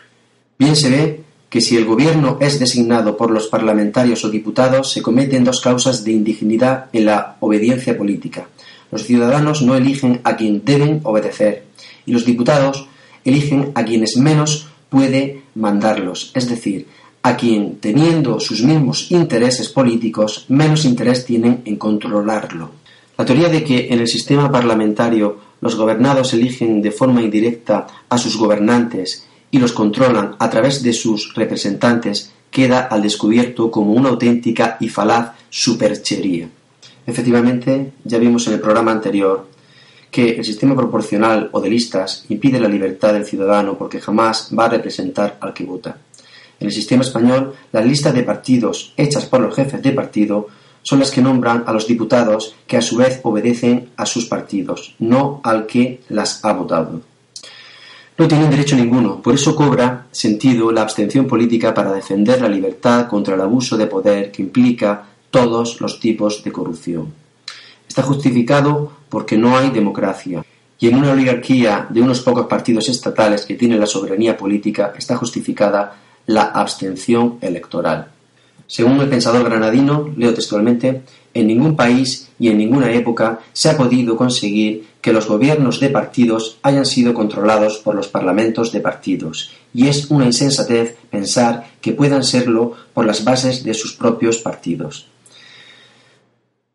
Bien 0.59 0.75
se 0.75 0.89
ve 0.89 1.21
que 1.49 1.61
si 1.61 1.77
el 1.77 1.85
gobierno 1.85 2.37
es 2.41 2.59
designado 2.59 3.15
por 3.15 3.31
los 3.31 3.47
parlamentarios 3.47 4.25
o 4.25 4.29
diputados, 4.29 4.91
se 4.91 5.01
cometen 5.01 5.45
dos 5.45 5.61
causas 5.61 6.03
de 6.03 6.11
indignidad 6.11 6.87
en 6.91 7.05
la 7.05 7.37
obediencia 7.39 7.97
política. 7.97 8.49
Los 8.91 9.03
ciudadanos 9.03 9.61
no 9.61 9.75
eligen 9.75 10.19
a 10.25 10.35
quien 10.35 10.65
deben 10.65 10.99
obedecer 11.03 11.63
y 12.05 12.11
los 12.11 12.25
diputados 12.25 12.87
eligen 13.23 13.71
a 13.73 13.85
quienes 13.85 14.17
menos 14.17 14.67
puede 14.89 15.43
mandarlos, 15.55 16.31
es 16.33 16.49
decir, 16.49 16.87
a 17.25 17.35
quien, 17.35 17.77
teniendo 17.79 18.39
sus 18.39 18.61
mismos 18.61 19.09
intereses 19.09 19.69
políticos, 19.69 20.45
menos 20.47 20.85
interés 20.85 21.25
tienen 21.25 21.63
en 21.65 21.75
controlarlo. 21.77 22.69
La 23.17 23.25
teoría 23.25 23.49
de 23.49 23.63
que 23.63 23.87
en 23.89 23.99
el 23.99 24.07
sistema 24.07 24.51
parlamentario 24.51 25.39
los 25.59 25.75
gobernados 25.75 26.35
eligen 26.35 26.83
de 26.83 26.91
forma 26.91 27.23
indirecta 27.23 27.87
a 28.07 28.19
sus 28.19 28.37
gobernantes 28.37 29.25
y 29.49 29.57
los 29.57 29.71
controlan 29.71 30.35
a 30.37 30.51
través 30.51 30.83
de 30.83 30.93
sus 30.93 31.33
representantes 31.33 32.31
queda 32.51 32.81
al 32.81 33.01
descubierto 33.01 33.71
como 33.71 33.93
una 33.93 34.09
auténtica 34.09 34.77
y 34.79 34.89
falaz 34.89 35.31
superchería. 35.49 36.47
Efectivamente, 37.07 37.93
ya 38.03 38.19
vimos 38.19 38.45
en 38.45 38.53
el 38.53 38.59
programa 38.59 38.91
anterior 38.91 39.47
que 40.11 40.35
el 40.35 40.45
sistema 40.45 40.75
proporcional 40.75 41.49
o 41.53 41.59
de 41.59 41.71
listas 41.71 42.25
impide 42.29 42.59
la 42.59 42.69
libertad 42.69 43.13
del 43.13 43.25
ciudadano 43.25 43.79
porque 43.79 43.99
jamás 43.99 44.51
va 44.55 44.65
a 44.65 44.69
representar 44.69 45.39
al 45.41 45.55
que 45.55 45.63
vota. 45.63 45.97
En 46.59 46.67
el 46.67 46.73
sistema 46.73 47.03
español, 47.03 47.53
las 47.71 47.85
listas 47.85 48.13
de 48.13 48.23
partidos 48.23 48.93
hechas 48.97 49.25
por 49.25 49.41
los 49.41 49.55
jefes 49.55 49.81
de 49.81 49.91
partido 49.91 50.47
son 50.81 50.99
las 50.99 51.11
que 51.11 51.21
nombran 51.21 51.63
a 51.65 51.73
los 51.73 51.87
diputados 51.87 52.55
que 52.67 52.77
a 52.77 52.81
su 52.81 52.97
vez 52.97 53.19
obedecen 53.23 53.89
a 53.97 54.05
sus 54.05 54.25
partidos, 54.25 54.95
no 54.99 55.41
al 55.43 55.65
que 55.65 56.01
las 56.09 56.45
ha 56.45 56.53
votado. 56.53 57.01
No 58.17 58.27
tienen 58.27 58.49
derecho 58.49 58.75
ninguno, 58.75 59.21
por 59.21 59.33
eso 59.33 59.55
cobra 59.55 60.07
sentido 60.11 60.71
la 60.71 60.83
abstención 60.83 61.27
política 61.27 61.73
para 61.73 61.91
defender 61.91 62.39
la 62.39 62.47
libertad 62.47 63.07
contra 63.07 63.35
el 63.35 63.41
abuso 63.41 63.77
de 63.77 63.87
poder 63.87 64.31
que 64.31 64.41
implica 64.41 65.05
todos 65.31 65.81
los 65.81 65.99
tipos 65.99 66.43
de 66.43 66.51
corrupción. 66.51 67.13
Está 67.87 68.03
justificado 68.03 68.91
porque 69.09 69.37
no 69.37 69.57
hay 69.57 69.71
democracia, 69.71 70.45
y 70.79 70.87
en 70.87 70.95
una 70.95 71.11
oligarquía 71.11 71.87
de 71.89 72.01
unos 72.01 72.21
pocos 72.21 72.47
partidos 72.47 72.89
estatales 72.89 73.45
que 73.45 73.55
tienen 73.55 73.79
la 73.79 73.87
soberanía 73.87 74.37
política 74.37 74.93
está 74.97 75.15
justificada 75.15 75.95
la 76.25 76.43
abstención 76.43 77.37
electoral. 77.41 78.07
Según 78.67 78.99
el 78.99 79.09
pensador 79.09 79.43
granadino, 79.43 80.11
leo 80.17 80.33
textualmente, 80.33 81.03
en 81.33 81.47
ningún 81.47 81.75
país 81.75 82.29
y 82.39 82.47
en 82.49 82.57
ninguna 82.57 82.91
época 82.91 83.39
se 83.53 83.69
ha 83.69 83.77
podido 83.77 84.17
conseguir 84.17 84.87
que 85.01 85.13
los 85.13 85.27
gobiernos 85.27 85.79
de 85.79 85.89
partidos 85.89 86.57
hayan 86.63 86.85
sido 86.85 87.13
controlados 87.13 87.77
por 87.77 87.93
los 87.93 88.07
parlamentos 88.07 88.71
de 88.71 88.79
partidos, 88.79 89.51
y 89.73 89.87
es 89.87 90.09
una 90.09 90.25
insensatez 90.25 90.95
pensar 91.11 91.67
que 91.79 91.91
puedan 91.91 92.23
serlo 92.23 92.73
por 92.93 93.05
las 93.05 93.23
bases 93.23 93.63
de 93.63 93.73
sus 93.75 93.93
propios 93.93 94.37
partidos. 94.39 95.07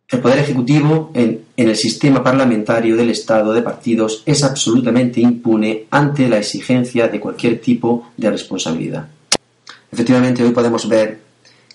El 0.08 0.20
poder 0.20 0.40
ejecutivo 0.40 1.12
en, 1.14 1.44
el 1.56 1.76
sistema 1.76 2.22
parlamentario 2.22 2.96
del 2.96 3.10
Estado 3.10 3.52
de 3.52 3.62
partidos 3.62 4.22
es 4.26 4.42
absolutamente 4.42 5.20
impune 5.20 5.86
ante 5.90 6.28
la 6.28 6.38
exigencia 6.38 7.08
de 7.08 7.20
cualquier 7.20 7.60
tipo 7.60 8.10
de 8.16 8.30
responsabilidad. 8.30 9.08
Efectivamente, 9.92 10.44
hoy 10.44 10.52
podemos 10.52 10.88
ver 10.88 11.20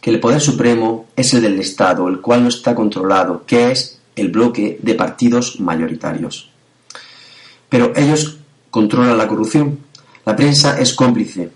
que 0.01 0.09
el 0.09 0.19
poder 0.19 0.39
supremo 0.39 1.07
es 1.15 1.33
el 1.33 1.41
del 1.41 1.59
Estado, 1.59 2.07
el 2.07 2.21
cual 2.21 2.43
no 2.43 2.49
está 2.49 2.75
controlado, 2.75 3.43
que 3.45 3.71
es 3.71 3.99
el 4.15 4.29
bloque 4.29 4.77
de 4.81 4.95
partidos 4.95 5.59
mayoritarios. 5.59 6.49
Pero 7.69 7.91
ellos 7.95 8.37
controlan 8.69 9.17
la 9.17 9.27
corrupción. 9.27 9.79
La 10.25 10.35
prensa 10.35 10.79
es 10.79 10.93
cómplice. 10.93 11.49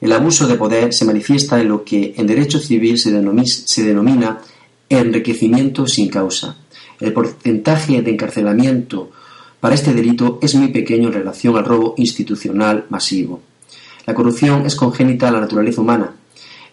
El 0.00 0.12
abuso 0.12 0.46
de 0.46 0.56
poder 0.56 0.92
se 0.92 1.04
manifiesta 1.04 1.60
en 1.60 1.68
lo 1.68 1.84
que 1.84 2.14
en 2.16 2.26
derecho 2.26 2.58
civil 2.58 2.98
se 2.98 3.82
denomina, 3.82 4.40
enriquecimiento 4.88 5.86
sin 5.86 6.08
causa. 6.08 6.56
El 7.00 7.12
porcentaje 7.12 8.02
de 8.02 8.10
encarcelamiento 8.10 9.10
para 9.60 9.74
este 9.74 9.94
delito 9.94 10.38
es 10.42 10.54
muy 10.54 10.68
pequeño 10.68 11.08
en 11.08 11.14
relación 11.14 11.56
al 11.56 11.64
robo 11.64 11.94
institucional 11.96 12.84
masivo. 12.90 13.40
La 14.06 14.14
corrupción 14.14 14.66
es 14.66 14.76
congénita 14.76 15.28
a 15.28 15.32
la 15.32 15.40
naturaleza 15.40 15.80
humana. 15.80 16.14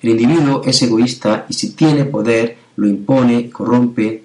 El 0.01 0.09
individuo 0.09 0.61
es 0.65 0.81
egoísta 0.81 1.45
y 1.47 1.53
si 1.53 1.71
tiene 1.71 2.05
poder 2.05 2.57
lo 2.75 2.87
impone, 2.87 3.49
corrompe 3.49 4.23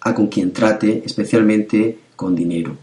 a 0.00 0.14
con 0.14 0.26
quien 0.26 0.52
trate, 0.52 1.02
especialmente 1.04 1.98
con 2.16 2.34
dinero. 2.34 2.76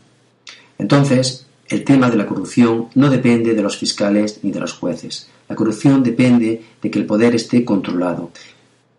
Entonces, 0.78 1.46
el 1.68 1.84
tema 1.84 2.10
de 2.10 2.18
la 2.18 2.26
corrupción 2.26 2.88
no 2.96 3.10
depende 3.10 3.54
de 3.54 3.62
los 3.62 3.78
fiscales 3.78 4.40
ni 4.42 4.52
de 4.52 4.60
los 4.60 4.74
jueces. 4.74 5.28
La 5.48 5.56
corrupción 5.56 6.04
depende 6.04 6.64
de 6.82 6.92
que 6.92 7.00
el 7.00 7.06
poder 7.06 7.36
esté 7.36 7.66
controlado. 7.66 8.32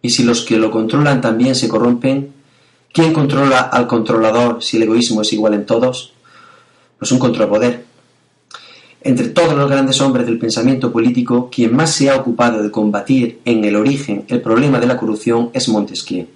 Y 0.02 0.10
si 0.10 0.22
los 0.22 0.42
que 0.42 0.56
lo 0.56 0.70
controlan 0.70 1.20
también 1.20 1.54
se 1.54 1.68
corrompen, 1.68 2.32
¿quién 2.92 3.12
controla 3.12 3.60
al 3.60 3.86
controlador 3.86 4.62
si 4.62 4.76
el 4.76 4.84
egoísmo 4.84 5.22
es 5.22 5.32
igual 5.32 5.54
en 5.54 5.66
todos? 5.66 6.12
Pues 6.98 7.10
un 7.12 7.18
contrapoder. 7.18 7.89
Entre 9.02 9.28
todos 9.28 9.56
los 9.56 9.70
grandes 9.70 9.98
hombres 10.02 10.26
del 10.26 10.38
pensamiento 10.38 10.92
político, 10.92 11.48
quien 11.50 11.74
más 11.74 11.94
se 11.94 12.10
ha 12.10 12.16
ocupado 12.16 12.62
de 12.62 12.70
combatir 12.70 13.40
en 13.46 13.64
el 13.64 13.76
origen 13.76 14.24
el 14.28 14.42
problema 14.42 14.78
de 14.78 14.86
la 14.86 14.98
corrupción 14.98 15.48
es 15.54 15.70
Montesquieu. 15.70 16.26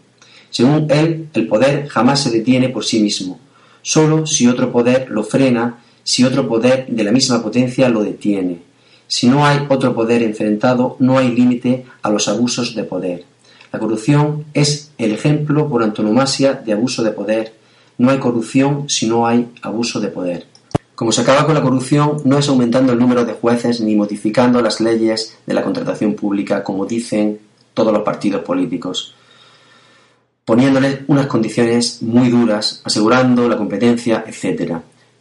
Según 0.49 0.87
él, 0.91 1.29
el 1.35 1.47
poder 1.47 1.89
jamás 1.89 2.23
se 2.23 2.31
detiene 2.31 2.71
por 2.71 2.87
sí 2.87 3.03
mismo, 3.03 3.39
solo 3.83 4.25
si 4.25 4.47
otro 4.47 4.73
poder 4.73 5.11
lo 5.11 5.25
frena, 5.25 5.81
si 6.05 6.25
otro 6.25 6.49
poder 6.49 6.87
de 6.89 7.05
la 7.05 7.13
misma 7.13 7.43
potencia 7.43 7.91
lo 7.91 8.03
detiene. 8.03 8.63
Si 9.09 9.29
no 9.29 9.45
hay 9.45 9.67
otro 9.69 9.95
poder 9.95 10.23
enfrentado, 10.23 10.97
no 11.01 11.19
hay 11.19 11.33
límite 11.33 11.85
a 12.01 12.09
los 12.09 12.29
abusos 12.29 12.75
de 12.75 12.85
poder. 12.85 13.25
La 13.75 13.79
corrupción 13.79 14.47
es 14.55 14.91
el 14.97 15.13
ejemplo 15.13 15.69
por 15.69 15.83
antonomasia 15.83 16.55
de 16.55 16.73
abuso 16.73 17.03
de 17.03 17.11
poder. 17.11 17.53
No 17.99 18.09
hay 18.09 18.19
corrupción 18.19 18.89
si 18.89 19.07
no 19.07 19.27
hay 19.27 19.51
abuso 19.61 20.01
de 20.01 20.09
poder. 20.09 20.54
Como 20.95 21.13
se 21.13 21.23
acaba 21.23 21.45
con 21.45 21.55
la 21.55 21.63
corrupción 21.63 22.19
no 22.25 22.39
es 22.39 22.49
aumentando 22.49 22.93
el 22.93 22.99
número 22.99 23.25
de 23.25 23.33
jueces 23.33 23.81
ni 23.81 23.97
modificando 23.97 24.61
las 24.63 24.81
leyes 24.81 25.37
de 25.47 25.55
la 25.55 25.63
contratación 25.63 26.15
pública, 26.15 26.63
como 26.63 26.87
dicen 26.87 27.41
todos 27.75 27.93
los 27.93 28.03
partidos 28.03 28.43
políticos 28.43 29.15
poniéndole 30.45 31.05
unas 31.09 31.27
condiciones 31.27 32.03
muy 32.03 32.29
duras, 32.29 32.83
asegurando 32.85 33.49
la 33.49 33.57
competencia, 33.57 34.25
etc. 34.27 34.77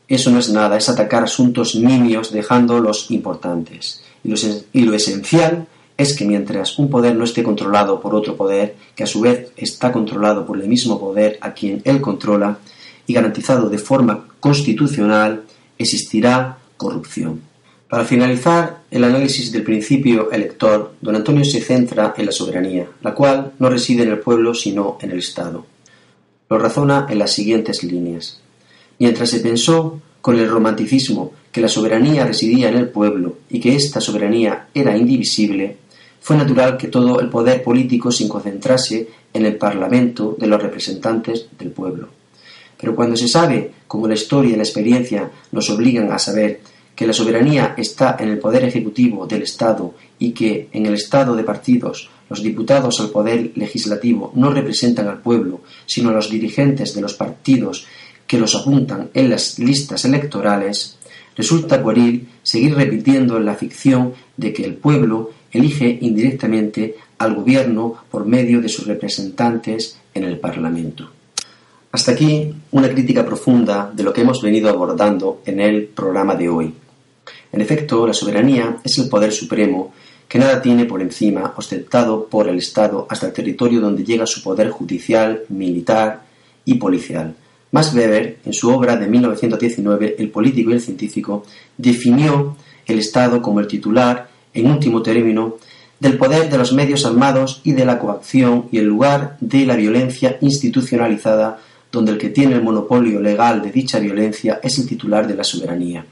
Eso 0.08 0.32
no 0.32 0.40
es 0.40 0.50
nada, 0.50 0.78
es 0.78 0.90
atacar 0.90 1.24
asuntos 1.24 1.76
nimios 1.76 2.32
dejando 2.32 2.80
los 2.80 3.10
importantes. 3.12 4.04
Y 4.24 4.82
lo 4.86 4.94
esencial 4.94 5.68
es 5.98 6.16
que 6.16 6.26
mientras 6.26 6.78
un 6.78 6.90
poder 6.90 7.16
no 7.16 7.24
esté 7.24 7.44
controlado 7.44 8.02
por 8.02 8.16
otro 8.16 8.36
poder, 8.36 8.76
que 8.96 9.04
a 9.04 9.08
su 9.08 9.22
vez 9.22 9.52
está 9.56 9.92
controlado 9.92 10.46
por 10.46 10.60
el 10.60 10.68
mismo 10.68 11.00
poder 11.00 11.38
a 11.42 11.54
quien 11.54 11.82
él 11.86 12.02
controla, 12.02 12.58
y 13.06 13.14
garantizado 13.14 13.70
de 13.70 13.78
forma 13.78 14.26
constitucional, 14.40 15.44
existirá 15.78 16.58
corrupción. 16.78 17.42
Para 17.90 18.06
finalizar 18.06 18.80
el 18.90 19.04
análisis 19.04 19.52
del 19.52 19.64
principio 19.64 20.32
elector, 20.32 20.94
don 21.00 21.16
Antonio 21.16 21.46
se 21.46 21.62
centra 21.62 22.14
en 22.18 22.26
la 22.26 22.32
soberanía, 22.32 22.88
la 23.02 23.14
cual 23.14 23.54
no 23.60 23.70
reside 23.70 24.04
en 24.04 24.10
el 24.10 24.20
pueblo 24.20 24.54
sino 24.56 24.98
en 25.00 25.12
el 25.12 25.20
Estado. 25.20 25.66
Lo 26.50 26.58
razona 26.58 27.06
en 27.10 27.20
las 27.20 27.32
siguientes 27.32 27.84
líneas. 27.84 28.42
Mientras 28.98 29.30
se 29.30 29.42
pensó 29.42 30.02
con 30.22 30.40
el 30.40 30.50
romanticismo 30.50 31.34
que 31.52 31.62
la 31.62 31.68
soberanía 31.68 32.26
residía 32.26 32.70
en 32.70 32.78
el 32.78 32.90
pueblo 32.90 33.38
y 33.50 33.60
que 33.60 33.76
esta 33.76 34.02
soberanía 34.02 34.70
era 34.74 34.98
indivisible, 34.98 35.78
fue 36.20 36.38
natural 36.38 36.78
que 36.78 36.88
todo 36.88 37.20
el 37.20 37.30
poder 37.30 37.62
político 37.62 38.12
se 38.12 38.28
concentrase 38.28 39.08
en 39.34 39.46
el 39.46 39.58
Parlamento 39.58 40.36
de 40.40 40.48
los 40.48 40.64
representantes 40.64 41.48
del 41.60 41.72
pueblo. 41.72 42.08
Pero 42.80 42.96
cuando 42.96 43.16
se 43.16 43.28
sabe, 43.28 43.72
como 43.94 44.08
la 44.08 44.16
historia 44.16 44.54
y 44.54 44.56
la 44.56 44.64
experiencia 44.64 45.30
nos 45.52 45.70
obligan 45.70 46.12
a 46.12 46.18
saber, 46.18 46.62
que 46.96 47.06
la 47.06 47.14
soberanía 47.14 47.76
está 47.78 48.18
en 48.20 48.30
el 48.30 48.40
poder 48.40 48.64
ejecutivo 48.64 49.28
del 49.28 49.44
Estado 49.44 49.94
y 50.18 50.32
que 50.32 50.68
en 50.72 50.88
el 50.88 50.96
Estado 50.96 51.36
de 51.36 51.44
partidos 51.44 52.10
los 52.28 52.42
diputados 52.42 53.00
al 53.00 53.12
poder 53.12 53.52
legislativo 53.54 54.32
no 54.34 54.50
representan 54.50 55.08
al 55.10 55.22
pueblo, 55.22 55.62
sino 55.86 56.10
a 56.10 56.14
los 56.14 56.32
dirigentes 56.32 56.96
de 56.96 57.02
los 57.02 57.14
partidos 57.14 57.86
que 58.26 58.40
los 58.40 58.56
apuntan 58.56 59.12
en 59.14 59.30
las 59.30 59.60
listas 59.60 60.06
electorales, 60.06 60.98
resulta 61.38 61.84
pueril 61.84 62.30
seguir 62.42 62.74
repitiendo 62.74 63.40
la 63.40 63.54
ficción 63.54 64.14
de 64.36 64.54
que 64.54 64.66
el 64.66 64.74
pueblo 64.74 65.34
elige 65.52 66.00
indirectamente 66.02 66.96
al 67.20 67.36
gobierno 67.36 67.94
por 68.10 68.26
medio 68.26 68.60
de 68.60 68.70
sus 68.70 68.88
representantes 68.88 70.00
en 70.16 70.24
el 70.24 70.40
Parlamento. 70.40 71.12
Hasta 71.94 72.14
aquí 72.14 72.52
una 72.72 72.90
crítica 72.90 73.24
profunda 73.24 73.92
de 73.94 74.02
lo 74.02 74.12
que 74.12 74.22
hemos 74.22 74.42
venido 74.42 74.68
abordando 74.68 75.44
en 75.46 75.60
el 75.60 75.84
programa 75.84 76.34
de 76.34 76.50
hoy. 76.50 76.74
En 77.52 77.62
efecto, 77.62 78.08
la 78.08 78.16
soberanía 78.16 78.78
es 78.84 78.98
el 78.98 79.10
poder 79.10 79.32
supremo 79.32 79.94
que 80.28 80.40
nada 80.40 80.60
tiene 80.60 80.86
por 80.86 81.04
encima, 81.04 81.54
ostentado 81.56 82.26
por 82.26 82.48
el 82.48 82.58
Estado 82.58 83.06
hasta 83.08 83.28
el 83.28 83.34
territorio 83.34 83.80
donde 83.80 84.04
llega 84.04 84.26
su 84.26 84.42
poder 84.42 84.72
judicial, 84.72 85.44
militar 85.50 86.24
y 86.66 86.74
policial. 86.74 87.36
Max 87.70 87.94
Weber, 87.94 88.40
en 88.44 88.54
su 88.54 88.72
obra 88.72 88.98
de 88.98 89.06
1919, 89.06 90.16
El 90.18 90.32
político 90.32 90.72
y 90.72 90.74
el 90.74 90.82
científico, 90.82 91.46
definió 91.78 92.58
el 92.88 92.98
Estado 92.98 93.40
como 93.40 93.60
el 93.60 93.68
titular, 93.68 94.30
en 94.52 94.66
último 94.66 95.04
término, 95.04 95.58
del 96.00 96.18
poder 96.18 96.50
de 96.50 96.58
los 96.58 96.74
medios 96.74 97.06
armados 97.06 97.62
y 97.64 97.74
de 97.74 97.86
la 97.86 98.00
coacción 98.00 98.66
y 98.72 98.80
el 98.80 98.86
lugar 98.86 99.38
de 99.42 99.68
la 99.68 99.76
violencia 99.76 100.40
institucionalizada, 100.42 101.60
donde 101.94 102.12
el 102.12 102.18
que 102.18 102.32
tiene 102.32 102.56
el 102.56 102.64
monopolio 102.64 103.22
legal 103.22 103.62
de 103.62 103.72
dicha 103.72 104.00
violencia 104.00 104.60
es 104.64 104.80
el 104.80 104.88
titular 104.88 105.28
de 105.28 105.36
la 105.36 105.44
soberanía. 105.44 106.04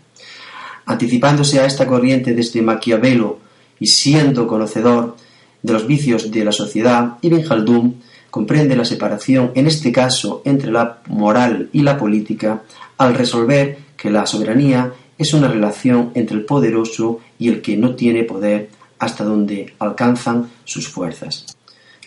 Anticipándose 0.85 1.59
a 1.59 1.65
esta 1.65 1.87
corriente 1.87 2.35
desde 2.35 2.61
Maquiavelo 2.61 3.39
y 3.79 3.87
siendo 3.87 4.45
conocedor 4.45 5.17
de 5.63 5.73
los 5.73 5.87
vicios 5.87 6.29
de 6.29 6.45
la 6.45 6.51
sociedad, 6.51 7.17
Ibn 7.21 7.41
Khaldun 7.41 7.95
comprende 8.29 8.75
la 8.75 8.85
separación, 8.85 9.51
en 9.55 9.65
este 9.65 9.91
caso, 9.91 10.43
entre 10.45 10.71
la 10.71 10.99
moral 11.07 11.69
y 11.73 11.81
la 11.81 11.97
política, 11.97 12.61
al 12.99 13.15
resolver 13.15 13.79
que 13.97 14.11
la 14.11 14.27
soberanía 14.27 14.93
es 15.17 15.33
una 15.33 15.47
relación 15.47 16.11
entre 16.13 16.37
el 16.37 16.45
poderoso 16.45 17.21
y 17.39 17.49
el 17.49 17.61
que 17.61 17.75
no 17.75 17.95
tiene 17.95 18.23
poder 18.23 18.69
hasta 18.99 19.23
donde 19.23 19.73
alcanzan 19.79 20.51
sus 20.63 20.87
fuerzas. 20.87 21.57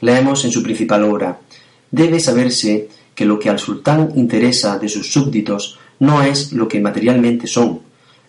Leemos 0.01 0.45
en 0.45 0.53
su 0.53 0.63
principal 0.63 1.03
obra, 1.03 1.41
debe 1.91 2.21
saberse 2.21 2.89
que 3.15 3.25
lo 3.25 3.39
que 3.39 3.51
al 3.51 3.59
sultán 3.59 4.13
interesa 4.17 4.79
de 4.79 4.89
sus 4.89 5.13
súbditos 5.13 5.79
no 6.01 6.23
es 6.23 6.53
lo 6.53 6.69
que 6.69 6.81
materialmente 6.81 7.47
son, 7.47 7.81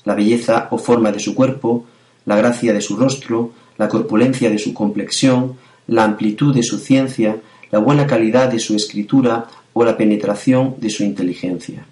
la 0.03 0.15
belleza 0.15 0.67
o 0.71 0.77
forma 0.77 1.11
de 1.11 1.19
su 1.19 1.33
cuerpo, 1.33 1.85
la 2.25 2.35
gracia 2.35 2.73
de 2.73 2.81
su 2.81 2.95
rostro, 2.95 3.51
la 3.77 3.89
corpulencia 3.89 4.49
de 4.49 4.59
su 4.59 4.73
complexión, 4.73 5.57
la 5.87 6.03
amplitud 6.03 6.53
de 6.53 6.63
su 6.63 6.77
ciencia, 6.77 7.37
la 7.71 7.79
buena 7.79 8.07
calidad 8.07 8.49
de 8.49 8.59
su 8.59 8.75
escritura 8.75 9.47
o 9.73 9.83
la 9.83 9.97
penetración 9.97 10.75
de 10.79 10.89
su 10.89 11.03
inteligencia, 11.03 11.85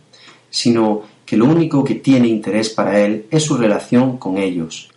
sino 0.49 1.03
que 1.25 1.37
lo 1.37 1.45
único 1.45 1.83
que 1.83 1.95
tiene 1.95 2.27
interés 2.27 2.69
para 2.69 2.99
él 2.99 3.25
es 3.31 3.43
su 3.43 3.57
relación 3.57 4.17
con 4.17 4.37
ellos. 4.37 4.89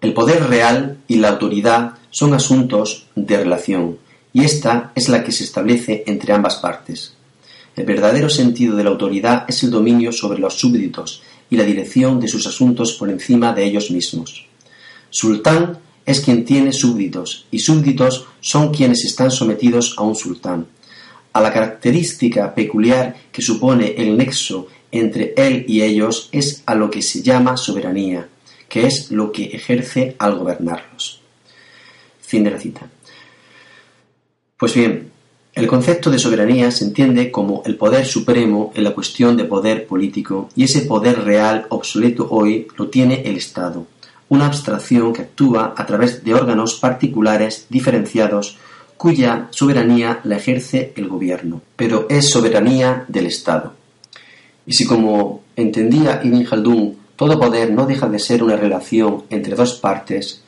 El 0.00 0.12
poder 0.12 0.44
real 0.44 0.98
y 1.08 1.16
la 1.16 1.30
autoridad 1.30 1.94
son 2.10 2.34
asuntos 2.34 3.06
de 3.14 3.36
relación, 3.36 3.98
y 4.32 4.44
esta 4.44 4.92
es 4.94 5.08
la 5.08 5.24
que 5.24 5.32
se 5.32 5.44
establece 5.44 6.04
entre 6.06 6.32
ambas 6.32 6.56
partes. 6.56 7.14
El 7.76 7.86
verdadero 7.86 8.28
sentido 8.28 8.76
de 8.76 8.84
la 8.84 8.90
autoridad 8.90 9.44
es 9.48 9.62
el 9.62 9.70
dominio 9.70 10.12
sobre 10.12 10.40
los 10.40 10.54
súbditos 10.54 11.22
y 11.48 11.56
la 11.56 11.64
dirección 11.64 12.18
de 12.20 12.28
sus 12.28 12.46
asuntos 12.46 12.94
por 12.94 13.08
encima 13.08 13.52
de 13.52 13.64
ellos 13.64 13.90
mismos. 13.90 14.46
Sultán 15.10 15.78
es 16.04 16.20
quien 16.20 16.44
tiene 16.44 16.72
súbditos, 16.72 17.46
y 17.50 17.58
súbditos 17.58 18.26
son 18.40 18.72
quienes 18.72 19.04
están 19.04 19.30
sometidos 19.30 19.94
a 19.98 20.02
un 20.02 20.16
sultán. 20.16 20.66
A 21.32 21.40
la 21.40 21.52
característica 21.52 22.54
peculiar 22.54 23.14
que 23.30 23.42
supone 23.42 23.94
el 23.96 24.16
nexo 24.16 24.68
entre 24.90 25.34
él 25.36 25.64
y 25.68 25.82
ellos 25.82 26.30
es 26.32 26.62
a 26.66 26.74
lo 26.74 26.90
que 26.90 27.02
se 27.02 27.22
llama 27.22 27.56
soberanía, 27.56 28.28
que 28.68 28.86
es 28.86 29.10
lo 29.10 29.30
que 29.30 29.44
ejerce 29.44 30.16
al 30.18 30.38
gobernarlos. 30.38 31.20
Fin 32.20 32.44
de 32.44 32.50
la 32.50 32.58
cita. 32.58 32.90
Pues 34.58 34.74
bien, 34.74 35.12
el 35.54 35.68
concepto 35.68 36.10
de 36.10 36.18
soberanía 36.18 36.72
se 36.72 36.84
entiende 36.84 37.30
como 37.30 37.62
el 37.64 37.76
poder 37.76 38.04
supremo 38.04 38.72
en 38.74 38.82
la 38.82 38.92
cuestión 38.92 39.36
de 39.36 39.44
poder 39.44 39.86
político 39.86 40.48
y 40.56 40.64
ese 40.64 40.80
poder 40.80 41.22
real 41.22 41.66
obsoleto 41.68 42.26
hoy 42.28 42.66
lo 42.76 42.88
tiene 42.88 43.22
el 43.24 43.36
Estado. 43.36 43.86
una 44.30 44.46
abstracción 44.46 45.12
que 45.14 45.22
actúa 45.22 45.74
a 45.76 45.86
través 45.86 46.22
de 46.22 46.34
órganos 46.34 46.74
particulares 46.74 47.66
diferenciados 47.70 48.58
cuya 48.98 49.46
soberanía 49.50 50.20
la 50.24 50.36
ejerce 50.36 50.92
el 50.96 51.08
gobierno, 51.08 51.62
pero 51.76 52.06
es 52.10 52.28
soberanía 52.28 53.04
del 53.08 53.26
Estado. 53.26 53.72
Y 54.66 54.72
si 54.74 54.84
como 54.84 55.44
entendía 55.56 56.20
Ibn 56.22 56.44
Khaldun, 56.44 56.96
todo 57.16 57.38
poder 57.38 57.70
no 57.70 57.86
deja 57.86 58.08
de 58.08 58.18
ser 58.18 58.42
una 58.42 58.56
relación 58.56 59.22
entre 59.30 59.54
dos 59.54 59.76
partes, 59.76 60.42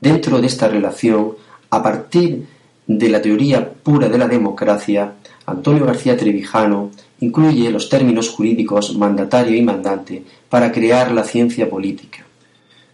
dentro 0.00 0.40
de 0.40 0.46
esta 0.46 0.68
relación, 0.68 1.32
a 1.68 1.82
partir 1.82 2.46
de 2.86 3.08
la 3.08 3.20
teoría 3.20 3.68
pura 3.68 4.08
de 4.08 4.18
la 4.18 4.28
democracia, 4.28 5.14
Antonio 5.46 5.84
García 5.84 6.16
Trevijano 6.16 6.90
incluye 7.20 7.70
los 7.70 7.88
términos 7.88 8.28
jurídicos 8.28 8.96
mandatario 8.96 9.56
y 9.56 9.62
mandante 9.62 10.24
para 10.48 10.70
crear 10.70 11.12
la 11.12 11.24
ciencia 11.24 11.68
política, 11.68 12.24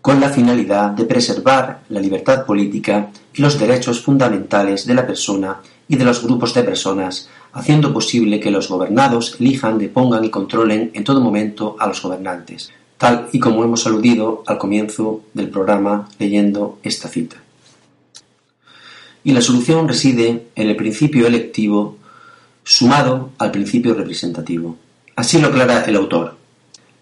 con 0.00 0.20
la 0.20 0.30
finalidad 0.30 0.90
de 0.90 1.04
preservar 1.04 1.80
la 1.88 2.00
libertad 2.00 2.46
política 2.46 3.10
y 3.34 3.42
los 3.42 3.58
derechos 3.58 4.00
fundamentales 4.00 4.86
de 4.86 4.94
la 4.94 5.06
persona 5.06 5.60
y 5.88 5.96
de 5.96 6.04
los 6.04 6.22
grupos 6.22 6.54
de 6.54 6.62
personas, 6.62 7.28
haciendo 7.52 7.92
posible 7.92 8.40
que 8.40 8.50
los 8.50 8.68
gobernados 8.68 9.36
elijan, 9.40 9.78
depongan 9.78 10.24
y 10.24 10.30
controlen 10.30 10.90
en 10.94 11.04
todo 11.04 11.20
momento 11.20 11.76
a 11.78 11.86
los 11.86 12.00
gobernantes, 12.00 12.70
tal 12.96 13.28
y 13.32 13.38
como 13.38 13.64
hemos 13.64 13.86
aludido 13.86 14.42
al 14.46 14.58
comienzo 14.58 15.22
del 15.34 15.50
programa 15.50 16.08
leyendo 16.18 16.78
esta 16.82 17.08
cita. 17.08 17.36
Y 19.24 19.32
la 19.32 19.40
solución 19.40 19.88
reside 19.88 20.46
en 20.54 20.68
el 20.68 20.76
principio 20.76 21.26
electivo 21.26 21.98
sumado 22.64 23.30
al 23.38 23.50
principio 23.50 23.94
representativo. 23.94 24.76
Así 25.16 25.40
lo 25.40 25.48
aclara 25.48 25.84
el 25.84 25.96
autor. 25.96 26.36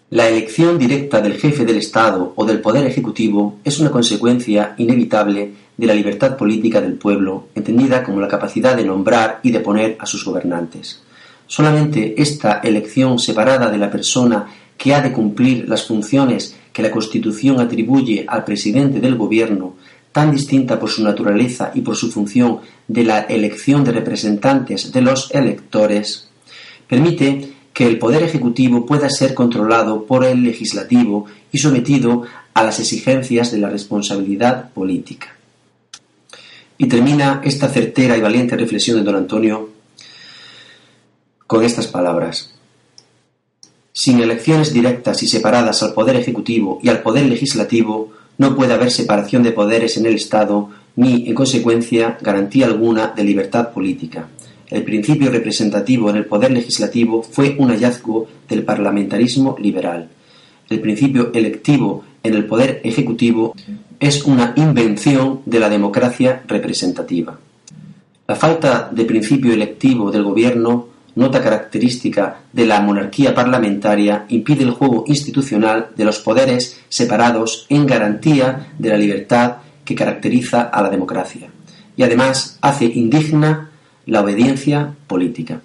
La 0.09 0.27
elección 0.27 0.77
directa 0.77 1.21
del 1.21 1.37
jefe 1.37 1.63
del 1.63 1.77
Estado 1.77 2.33
o 2.35 2.45
del 2.45 2.59
Poder 2.59 2.85
Ejecutivo 2.85 3.59
es 3.63 3.79
una 3.79 3.91
consecuencia 3.91 4.75
inevitable 4.77 5.53
de 5.77 5.87
la 5.87 5.93
libertad 5.93 6.35
política 6.35 6.81
del 6.81 6.95
pueblo, 6.95 7.47
entendida 7.55 8.03
como 8.03 8.19
la 8.19 8.27
capacidad 8.27 8.75
de 8.75 8.83
nombrar 8.83 9.39
y 9.41 9.51
de 9.51 9.61
poner 9.61 9.95
a 9.99 10.05
sus 10.05 10.25
gobernantes. 10.25 11.01
Solamente 11.47 12.21
esta 12.21 12.59
elección 12.59 13.19
separada 13.19 13.71
de 13.71 13.77
la 13.77 13.89
persona 13.89 14.47
que 14.77 14.93
ha 14.93 15.01
de 15.01 15.13
cumplir 15.13 15.69
las 15.69 15.87
funciones 15.87 16.57
que 16.73 16.81
la 16.81 16.91
Constitución 16.91 17.59
atribuye 17.59 18.25
al 18.27 18.43
presidente 18.43 18.99
del 18.99 19.15
Gobierno 19.15 19.75
tan 20.11 20.31
distinta 20.31 20.79
por 20.79 20.89
su 20.89 21.03
naturaleza 21.03 21.71
y 21.73 21.81
por 21.81 21.95
su 21.95 22.11
función 22.11 22.59
de 22.87 23.03
la 23.03 23.21
elección 23.21 23.83
de 23.83 23.91
representantes 23.91 24.91
de 24.91 25.01
los 25.01 25.31
electores, 25.33 26.29
permite 26.87 27.53
que 27.73 27.87
el 27.87 27.97
Poder 27.97 28.23
Ejecutivo 28.23 28.85
pueda 28.85 29.09
ser 29.09 29.33
controlado 29.33 30.05
por 30.05 30.25
el 30.25 30.43
Legislativo 30.43 31.25
y 31.51 31.59
sometido 31.59 32.23
a 32.53 32.63
las 32.63 32.79
exigencias 32.79 33.51
de 33.51 33.59
la 33.59 33.69
responsabilidad 33.69 34.71
política. 34.71 35.35
Y 36.77 36.87
termina 36.87 37.41
esta 37.43 37.69
certera 37.69 38.17
y 38.17 38.21
valiente 38.21 38.57
reflexión 38.57 38.97
de 38.97 39.03
don 39.03 39.15
Antonio 39.15 39.69
con 41.47 41.63
estas 41.63 41.87
palabras. 41.87 42.53
Sin 43.93 44.19
elecciones 44.19 44.73
directas 44.73 45.21
y 45.21 45.27
separadas 45.27 45.83
al 45.83 45.93
Poder 45.93 46.15
Ejecutivo 46.15 46.79
y 46.81 46.89
al 46.89 47.01
Poder 47.01 47.25
Legislativo, 47.25 48.11
no 48.37 48.55
puede 48.55 48.73
haber 48.73 48.91
separación 48.91 49.43
de 49.43 49.51
poderes 49.51 49.97
en 49.97 50.05
el 50.05 50.15
Estado 50.15 50.69
ni, 50.95 51.27
en 51.27 51.35
consecuencia, 51.35 52.17
garantía 52.21 52.65
alguna 52.65 53.07
de 53.15 53.23
libertad 53.23 53.71
política. 53.71 54.27
El 54.69 54.83
principio 54.83 55.29
representativo 55.29 56.09
en 56.09 56.15
el 56.15 56.25
poder 56.25 56.51
legislativo 56.51 57.23
fue 57.23 57.55
un 57.59 57.69
hallazgo 57.69 58.27
del 58.47 58.63
parlamentarismo 58.63 59.55
liberal. 59.59 60.07
El 60.69 60.79
principio 60.79 61.31
electivo 61.33 62.03
en 62.23 62.33
el 62.35 62.45
poder 62.45 62.79
ejecutivo 62.83 63.53
es 63.99 64.23
una 64.23 64.53
invención 64.55 65.41
de 65.45 65.59
la 65.59 65.69
democracia 65.69 66.43
representativa. 66.47 67.37
La 68.27 68.35
falta 68.35 68.89
de 68.91 69.03
principio 69.03 69.53
electivo 69.53 70.09
del 70.09 70.23
gobierno 70.23 70.87
nota 71.15 71.41
característica 71.41 72.41
de 72.51 72.65
la 72.65 72.81
monarquía 72.81 73.33
parlamentaria, 73.33 74.25
impide 74.29 74.63
el 74.63 74.71
juego 74.71 75.03
institucional 75.07 75.89
de 75.95 76.05
los 76.05 76.19
poderes 76.19 76.79
separados 76.89 77.65
en 77.69 77.85
garantía 77.85 78.73
de 78.77 78.89
la 78.89 78.97
libertad 78.97 79.57
que 79.83 79.95
caracteriza 79.95 80.63
a 80.63 80.81
la 80.81 80.89
democracia, 80.89 81.49
y 81.97 82.03
además 82.03 82.57
hace 82.61 82.85
indigna 82.85 83.69
la 84.05 84.21
obediencia 84.21 84.93
política. 85.07 85.61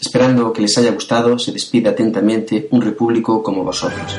Esperando 0.00 0.52
que 0.52 0.62
les 0.62 0.76
haya 0.76 0.92
gustado, 0.92 1.38
se 1.38 1.52
despide 1.52 1.88
atentamente 1.88 2.68
un 2.70 2.82
repúblico 2.82 3.42
como 3.42 3.64
vosotros. 3.64 4.18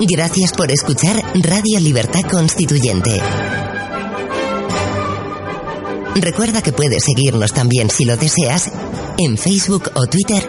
Gracias 0.00 0.52
por 0.52 0.70
escuchar 0.70 1.16
Radio 1.34 1.78
Libertad 1.78 2.22
Constituyente. 2.28 3.20
Recuerda 6.14 6.62
que 6.62 6.72
puedes 6.72 7.04
seguirnos 7.04 7.52
también 7.52 7.88
si 7.90 8.04
lo 8.04 8.16
deseas 8.16 8.70
en 9.18 9.38
Facebook 9.38 9.90
o 9.94 10.06
Twitter 10.06 10.48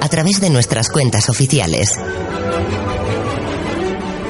a 0.00 0.08
través 0.08 0.40
de 0.40 0.50
nuestras 0.50 0.88
cuentas 0.88 1.28
oficiales. 1.28 1.96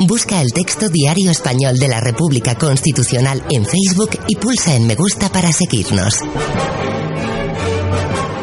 Busca 0.01 0.40
el 0.40 0.53
texto 0.53 0.88
Diario 0.88 1.31
Español 1.31 1.79
de 1.79 1.88
la 1.88 2.01
República 2.01 2.55
Constitucional 2.55 3.45
en 3.51 3.66
Facebook 3.66 4.19
y 4.27 4.37
pulsa 4.37 4.75
en 4.75 4.87
me 4.87 4.95
gusta 4.95 5.31
para 5.31 5.53
seguirnos. 5.53 6.21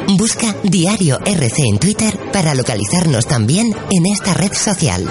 Busca 0.10 0.56
Diario 0.64 1.20
RC 1.26 1.64
en 1.68 1.80
Twitter 1.80 2.18
para 2.32 2.54
localizarnos 2.54 3.26
también 3.26 3.76
en 3.90 4.06
esta 4.06 4.36
red 4.36 4.54
social. 4.54 5.06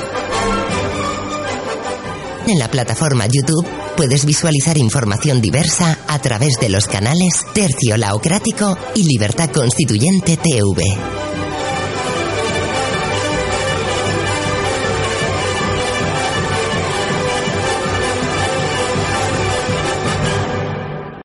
En 2.47 2.59
la 2.61 2.71
plataforma 2.71 3.27
YouTube 3.27 3.67
puedes 3.97 4.25
visualizar 4.25 4.79
información 4.79 5.41
diversa 5.41 5.96
a 6.17 6.19
través 6.19 6.55
de 6.59 6.71
los 6.71 6.87
canales 6.87 7.45
Tercio 7.53 7.99
Laocrático 7.99 8.75
y 8.95 9.03
Libertad 9.05 9.51
Constituyente 9.51 10.39
TV. 10.39 11.26